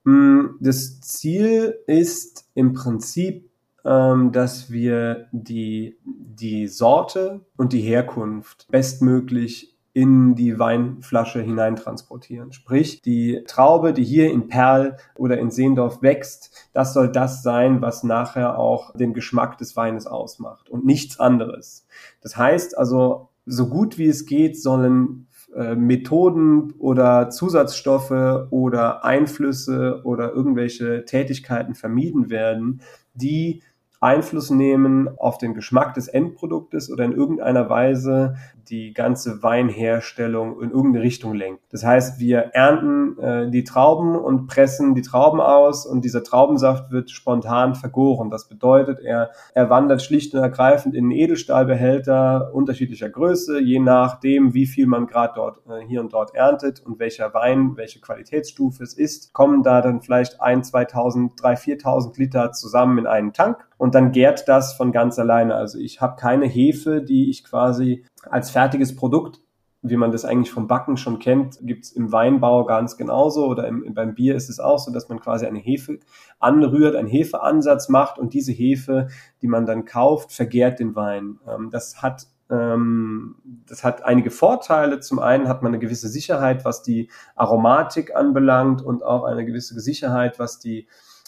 Mm, 0.03 0.57
das 0.59 0.99
Ziel 1.01 1.75
ist 1.85 2.49
im 2.53 2.73
Prinzip, 2.73 3.49
ähm, 3.85 4.31
dass 4.31 4.69
wir 4.71 5.27
die, 5.31 5.97
die 6.03 6.67
Sorte 6.67 7.45
und 7.55 7.73
die 7.73 7.81
Herkunft 7.81 8.67
bestmöglich 8.69 9.76
in 9.97 10.35
die 10.35 10.59
Weinflasche 10.59 11.41
hineintransportieren. 11.41 12.53
Sprich, 12.53 13.01
die 13.01 13.43
Traube, 13.47 13.93
die 13.93 14.03
hier 14.03 14.31
in 14.31 14.47
Perl 14.47 14.97
oder 15.15 15.39
in 15.39 15.49
Seendorf 15.49 16.03
wächst, 16.03 16.69
das 16.71 16.93
soll 16.93 17.11
das 17.11 17.41
sein, 17.41 17.81
was 17.81 18.03
nachher 18.03 18.59
auch 18.59 18.93
den 18.93 19.15
Geschmack 19.15 19.57
des 19.57 19.75
Weines 19.75 20.05
ausmacht 20.05 20.69
und 20.69 20.85
nichts 20.85 21.19
anderes. 21.19 21.87
Das 22.21 22.37
heißt 22.37 22.77
also, 22.77 23.29
so 23.47 23.69
gut 23.69 23.97
wie 23.97 24.05
es 24.05 24.27
geht, 24.27 24.61
sollen 24.61 25.29
äh, 25.55 25.73
Methoden 25.73 26.73
oder 26.77 27.31
Zusatzstoffe 27.31 28.51
oder 28.51 29.03
Einflüsse 29.03 30.01
oder 30.03 30.31
irgendwelche 30.31 31.05
Tätigkeiten 31.05 31.73
vermieden 31.73 32.29
werden, 32.29 32.81
die 33.15 33.63
Einfluss 33.99 34.49
nehmen 34.49 35.09
auf 35.17 35.37
den 35.37 35.53
Geschmack 35.53 35.93
des 35.93 36.07
Endproduktes 36.07 36.91
oder 36.91 37.05
in 37.05 37.13
irgendeiner 37.13 37.69
Weise 37.69 38.35
die 38.69 38.93
ganze 38.93 39.41
Weinherstellung 39.43 40.61
in 40.61 40.71
irgendeine 40.71 41.03
Richtung 41.03 41.33
lenkt. 41.33 41.61
Das 41.71 41.85
heißt, 41.85 42.19
wir 42.19 42.39
ernten 42.53 43.17
äh, 43.19 43.49
die 43.49 43.63
Trauben 43.63 44.15
und 44.15 44.47
pressen 44.47 44.93
die 44.93 45.01
Trauben 45.01 45.39
aus 45.39 45.85
und 45.85 46.03
dieser 46.03 46.23
Traubensaft 46.23 46.91
wird 46.91 47.09
spontan 47.09 47.75
vergoren. 47.75 48.29
Das 48.29 48.47
bedeutet, 48.47 48.99
er, 48.99 49.31
er 49.53 49.69
wandert 49.69 50.01
schlicht 50.01 50.33
und 50.33 50.41
ergreifend 50.41 50.95
in 50.95 51.11
Edelstahlbehälter 51.11 52.53
unterschiedlicher 52.53 53.09
Größe, 53.09 53.59
je 53.59 53.79
nachdem, 53.79 54.53
wie 54.53 54.65
viel 54.65 54.87
man 54.87 55.07
gerade 55.07 55.33
dort 55.35 55.59
äh, 55.69 55.85
hier 55.87 56.01
und 56.01 56.13
dort 56.13 56.35
erntet 56.35 56.81
und 56.85 56.99
welcher 56.99 57.33
Wein, 57.33 57.77
welche 57.77 57.99
Qualitätsstufe 58.01 58.83
es 58.83 58.93
ist, 58.93 59.33
kommen 59.33 59.63
da 59.63 59.81
dann 59.81 60.01
vielleicht 60.01 60.41
ein, 60.41 60.63
2000, 60.63 61.41
3, 61.41 61.55
4000 61.55 62.17
Liter 62.17 62.51
zusammen 62.51 62.99
in 62.99 63.07
einen 63.07 63.33
Tank 63.33 63.65
und 63.77 63.95
dann 63.95 64.11
gärt 64.11 64.47
das 64.47 64.73
von 64.73 64.91
ganz 64.91 65.19
alleine. 65.19 65.55
Also 65.55 65.77
ich 65.77 66.01
habe 66.01 66.15
keine 66.19 66.45
Hefe, 66.45 67.01
die 67.01 67.29
ich 67.29 67.43
quasi 67.43 68.05
als 68.29 68.49
fertiges 68.49 68.95
Produkt, 68.95 69.39
wie 69.81 69.97
man 69.97 70.11
das 70.11 70.25
eigentlich 70.25 70.51
vom 70.51 70.67
Backen 70.67 70.97
schon 70.97 71.19
kennt, 71.19 71.59
gibt's 71.61 71.91
im 71.91 72.11
Weinbau 72.11 72.65
ganz 72.65 72.97
genauso 72.97 73.45
oder 73.45 73.67
im, 73.67 73.93
beim 73.93 74.15
Bier 74.15 74.35
ist 74.35 74.49
es 74.49 74.59
auch 74.59 74.79
so, 74.79 74.91
dass 74.91 75.07
man 75.07 75.19
quasi 75.19 75.45
eine 75.45 75.59
Hefe 75.59 75.99
anrührt, 76.39 76.95
einen 76.95 77.07
Hefeansatz 77.07 77.87
macht 77.89 78.17
und 78.17 78.33
diese 78.33 78.51
Hefe, 78.51 79.07
die 79.41 79.47
man 79.47 79.65
dann 79.65 79.85
kauft, 79.85 80.33
vergärt 80.33 80.79
den 80.79 80.95
Wein. 80.95 81.39
Ähm, 81.47 81.69
das 81.71 82.01
hat 82.01 82.27
ähm, 82.49 83.35
das 83.67 83.83
hat 83.83 84.03
einige 84.03 84.31
Vorteile. 84.31 84.99
Zum 84.99 85.19
einen 85.19 85.47
hat 85.47 85.63
man 85.63 85.73
eine 85.73 85.79
gewisse 85.79 86.07
Sicherheit, 86.07 86.65
was 86.65 86.81
die 86.81 87.09
Aromatik 87.35 88.15
anbelangt 88.15 88.81
und 88.81 89.03
auch 89.03 89.23
eine 89.23 89.45
gewisse 89.45 89.79
Sicherheit, 89.79 90.39
was 90.39 90.59
die 90.59 90.87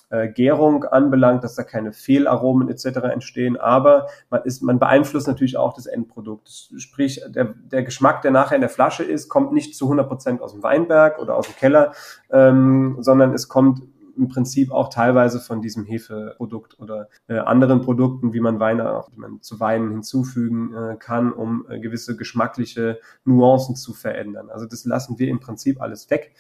äh, 0.09 0.27
Gärung 0.29 0.83
anbelangt, 0.85 1.43
dass 1.43 1.55
da 1.55 1.63
keine 1.63 1.91
Fehlaromen 1.91 2.69
etc. 2.69 2.85
entstehen, 3.11 3.57
aber 3.57 4.07
man, 4.29 4.41
ist, 4.43 4.61
man 4.61 4.79
beeinflusst 4.79 5.27
natürlich 5.27 5.57
auch 5.57 5.73
das 5.73 5.85
Endprodukt. 5.85 6.49
Sprich, 6.77 7.21
der, 7.27 7.53
der 7.71 7.83
Geschmack, 7.83 8.21
der 8.21 8.31
nachher 8.31 8.55
in 8.55 8.61
der 8.61 8.69
Flasche 8.69 9.03
ist, 9.03 9.29
kommt 9.29 9.53
nicht 9.53 9.75
zu 9.75 9.85
100 9.85 10.07
Prozent 10.07 10.41
aus 10.41 10.53
dem 10.53 10.63
Weinberg 10.63 11.19
oder 11.19 11.35
aus 11.35 11.47
dem 11.47 11.55
Keller, 11.55 11.93
ähm, 12.31 12.97
sondern 12.99 13.33
es 13.33 13.47
kommt 13.47 13.81
im 14.19 14.27
Prinzip 14.27 14.71
auch 14.71 14.89
teilweise 14.89 15.39
von 15.39 15.61
diesem 15.61 15.85
Hefeprodukt 15.85 16.79
oder 16.79 17.07
äh, 17.27 17.37
anderen 17.37 17.81
Produkten, 17.81 18.33
wie 18.33 18.41
man 18.41 18.59
Weine 18.59 18.91
auch, 18.91 19.09
man 19.15 19.41
zu 19.41 19.59
Weinen 19.59 19.91
hinzufügen 19.91 20.75
äh, 20.75 20.97
kann, 20.97 21.31
um 21.31 21.65
äh, 21.69 21.79
gewisse 21.79 22.17
geschmackliche 22.17 22.99
Nuancen 23.23 23.75
zu 23.75 23.93
verändern. 23.93 24.49
Also 24.49 24.65
das 24.65 24.85
lassen 24.85 25.17
wir 25.17 25.29
im 25.29 25.39
Prinzip 25.39 25.81
alles 25.81 26.09
weg. 26.09 26.33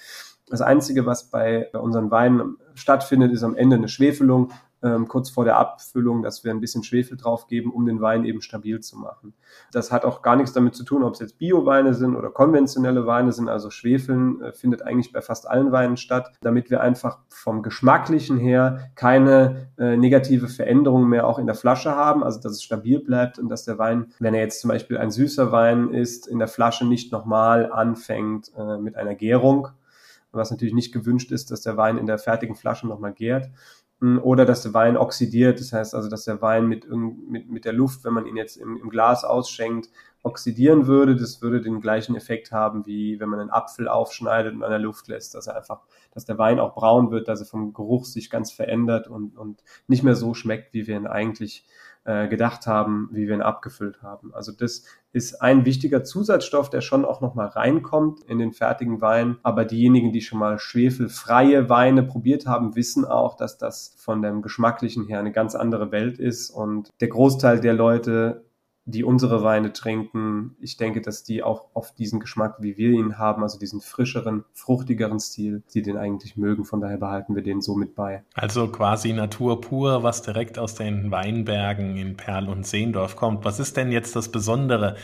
Das 0.49 0.61
Einzige, 0.61 1.05
was 1.05 1.29
bei, 1.29 1.69
bei 1.71 1.79
unseren 1.79 2.11
Weinen 2.11 2.57
stattfindet, 2.79 3.31
ist 3.31 3.43
am 3.43 3.55
Ende 3.55 3.75
eine 3.75 3.89
Schwefelung, 3.89 4.51
ähm, 4.81 5.07
kurz 5.07 5.29
vor 5.29 5.43
der 5.43 5.57
Abfüllung, 5.57 6.23
dass 6.23 6.43
wir 6.43 6.51
ein 6.51 6.61
bisschen 6.61 6.83
Schwefel 6.83 7.17
draufgeben, 7.17 7.71
um 7.71 7.85
den 7.85 8.01
Wein 8.01 8.23
eben 8.25 8.41
stabil 8.41 8.79
zu 8.79 8.97
machen. 8.97 9.33
Das 9.71 9.91
hat 9.91 10.05
auch 10.05 10.21
gar 10.21 10.35
nichts 10.35 10.53
damit 10.53 10.75
zu 10.75 10.83
tun, 10.83 11.03
ob 11.03 11.13
es 11.13 11.19
jetzt 11.19 11.37
Bio-Weine 11.37 11.93
sind 11.93 12.15
oder 12.15 12.29
konventionelle 12.29 13.05
Weine 13.05 13.31
sind. 13.31 13.49
Also 13.49 13.69
Schwefeln 13.69 14.41
äh, 14.41 14.53
findet 14.53 14.81
eigentlich 14.83 15.11
bei 15.11 15.21
fast 15.21 15.49
allen 15.49 15.71
Weinen 15.71 15.97
statt, 15.97 16.31
damit 16.41 16.69
wir 16.69 16.81
einfach 16.81 17.19
vom 17.27 17.61
Geschmacklichen 17.61 18.37
her 18.37 18.91
keine 18.95 19.69
äh, 19.77 19.97
negative 19.97 20.47
Veränderung 20.47 21.09
mehr 21.09 21.27
auch 21.27 21.39
in 21.39 21.45
der 21.45 21.55
Flasche 21.55 21.95
haben, 21.95 22.23
also 22.23 22.39
dass 22.39 22.53
es 22.53 22.63
stabil 22.63 22.99
bleibt 22.99 23.39
und 23.39 23.49
dass 23.49 23.65
der 23.65 23.77
Wein, 23.77 24.13
wenn 24.19 24.33
er 24.33 24.41
jetzt 24.41 24.61
zum 24.61 24.69
Beispiel 24.69 24.97
ein 24.97 25.11
süßer 25.11 25.51
Wein 25.51 25.89
ist, 25.89 26.27
in 26.27 26.39
der 26.39 26.47
Flasche 26.47 26.85
nicht 26.85 27.11
nochmal 27.11 27.71
anfängt 27.71 28.51
äh, 28.57 28.77
mit 28.77 28.95
einer 28.95 29.15
Gärung, 29.15 29.69
was 30.31 30.51
natürlich 30.51 30.73
nicht 30.73 30.93
gewünscht 30.93 31.31
ist, 31.31 31.51
dass 31.51 31.61
der 31.61 31.77
Wein 31.77 31.97
in 31.97 32.05
der 32.05 32.19
fertigen 32.19 32.55
Flasche 32.55 32.87
nochmal 32.87 33.13
gärt 33.13 33.49
hm, 34.01 34.19
oder 34.21 34.45
dass 34.45 34.63
der 34.63 34.73
Wein 34.73 34.97
oxidiert, 34.97 35.59
das 35.59 35.73
heißt 35.73 35.95
also, 35.95 36.09
dass 36.09 36.25
der 36.25 36.41
Wein 36.41 36.67
mit, 36.67 36.87
mit, 36.89 37.49
mit 37.49 37.65
der 37.65 37.73
Luft, 37.73 38.03
wenn 38.03 38.13
man 38.13 38.25
ihn 38.25 38.37
jetzt 38.37 38.57
im, 38.57 38.77
im 38.77 38.89
Glas 38.89 39.23
ausschenkt, 39.23 39.89
oxidieren 40.23 40.87
würde. 40.87 41.15
Das 41.15 41.41
würde 41.41 41.61
den 41.61 41.81
gleichen 41.81 42.15
Effekt 42.15 42.51
haben, 42.51 42.85
wie 42.85 43.19
wenn 43.19 43.29
man 43.29 43.39
einen 43.39 43.49
Apfel 43.49 43.87
aufschneidet 43.87 44.53
und 44.53 44.63
an 44.63 44.69
der 44.69 44.79
Luft 44.79 45.07
lässt, 45.07 45.35
dass 45.35 45.47
er 45.47 45.55
einfach, 45.55 45.81
dass 46.11 46.25
der 46.25 46.37
Wein 46.37 46.59
auch 46.59 46.75
braun 46.75 47.11
wird, 47.11 47.27
dass 47.27 47.39
er 47.39 47.45
vom 47.45 47.73
Geruch 47.73 48.05
sich 48.05 48.29
ganz 48.29 48.51
verändert 48.51 49.07
und, 49.07 49.37
und 49.37 49.63
nicht 49.87 50.03
mehr 50.03 50.15
so 50.15 50.33
schmeckt, 50.33 50.73
wie 50.73 50.87
wir 50.87 50.97
ihn 50.97 51.07
eigentlich 51.07 51.65
äh, 52.05 52.27
gedacht 52.27 52.65
haben, 52.65 53.09
wie 53.11 53.27
wir 53.27 53.35
ihn 53.35 53.41
abgefüllt 53.41 54.01
haben. 54.01 54.33
Also 54.33 54.51
das 54.51 54.83
ist 55.11 55.41
ein 55.41 55.65
wichtiger 55.65 56.03
Zusatzstoff, 56.03 56.69
der 56.69 56.81
schon 56.81 57.03
auch 57.03 57.21
nochmal 57.21 57.47
reinkommt 57.47 58.21
in 58.23 58.39
den 58.39 58.53
fertigen 58.53 59.01
Wein. 59.01 59.37
Aber 59.43 59.65
diejenigen, 59.65 60.11
die 60.11 60.21
schon 60.21 60.39
mal 60.39 60.59
schwefelfreie 60.59 61.69
Weine 61.69 62.03
probiert 62.03 62.45
haben, 62.47 62.75
wissen 62.75 63.05
auch, 63.05 63.35
dass 63.35 63.57
das 63.57 63.95
von 63.97 64.21
dem 64.21 64.41
geschmacklichen 64.41 65.07
her 65.07 65.19
eine 65.19 65.31
ganz 65.31 65.55
andere 65.55 65.91
Welt 65.91 66.19
ist. 66.19 66.49
Und 66.49 66.89
der 67.01 67.09
Großteil 67.09 67.59
der 67.59 67.73
Leute 67.73 68.45
die 68.91 69.03
unsere 69.03 69.43
Weine 69.43 69.73
trinken, 69.73 70.55
ich 70.59 70.77
denke, 70.77 71.01
dass 71.01 71.23
die 71.23 71.43
auch 71.43 71.65
oft 71.73 71.97
diesen 71.99 72.19
Geschmack, 72.19 72.57
wie 72.59 72.77
wir 72.77 72.91
ihn 72.91 73.17
haben, 73.17 73.43
also 73.43 73.59
diesen 73.59 73.81
frischeren, 73.81 74.45
fruchtigeren 74.53 75.19
Stil, 75.19 75.63
die 75.73 75.81
den 75.81 75.97
eigentlich 75.97 76.37
mögen. 76.37 76.65
Von 76.65 76.81
daher 76.81 76.97
behalten 76.97 77.35
wir 77.35 77.43
den 77.43 77.61
so 77.61 77.75
mit 77.75 77.95
bei. 77.95 78.23
Also 78.33 78.67
quasi 78.67 79.13
Natur 79.13 79.61
pur, 79.61 80.03
was 80.03 80.21
direkt 80.21 80.57
aus 80.59 80.75
den 80.75 81.11
Weinbergen 81.11 81.97
in 81.97 82.17
Perl 82.17 82.49
und 82.49 82.65
Seendorf 82.65 83.15
kommt. 83.15 83.45
Was 83.45 83.59
ist 83.59 83.77
denn 83.77 83.91
jetzt 83.91 84.15
das 84.15 84.29
Besondere 84.29 84.95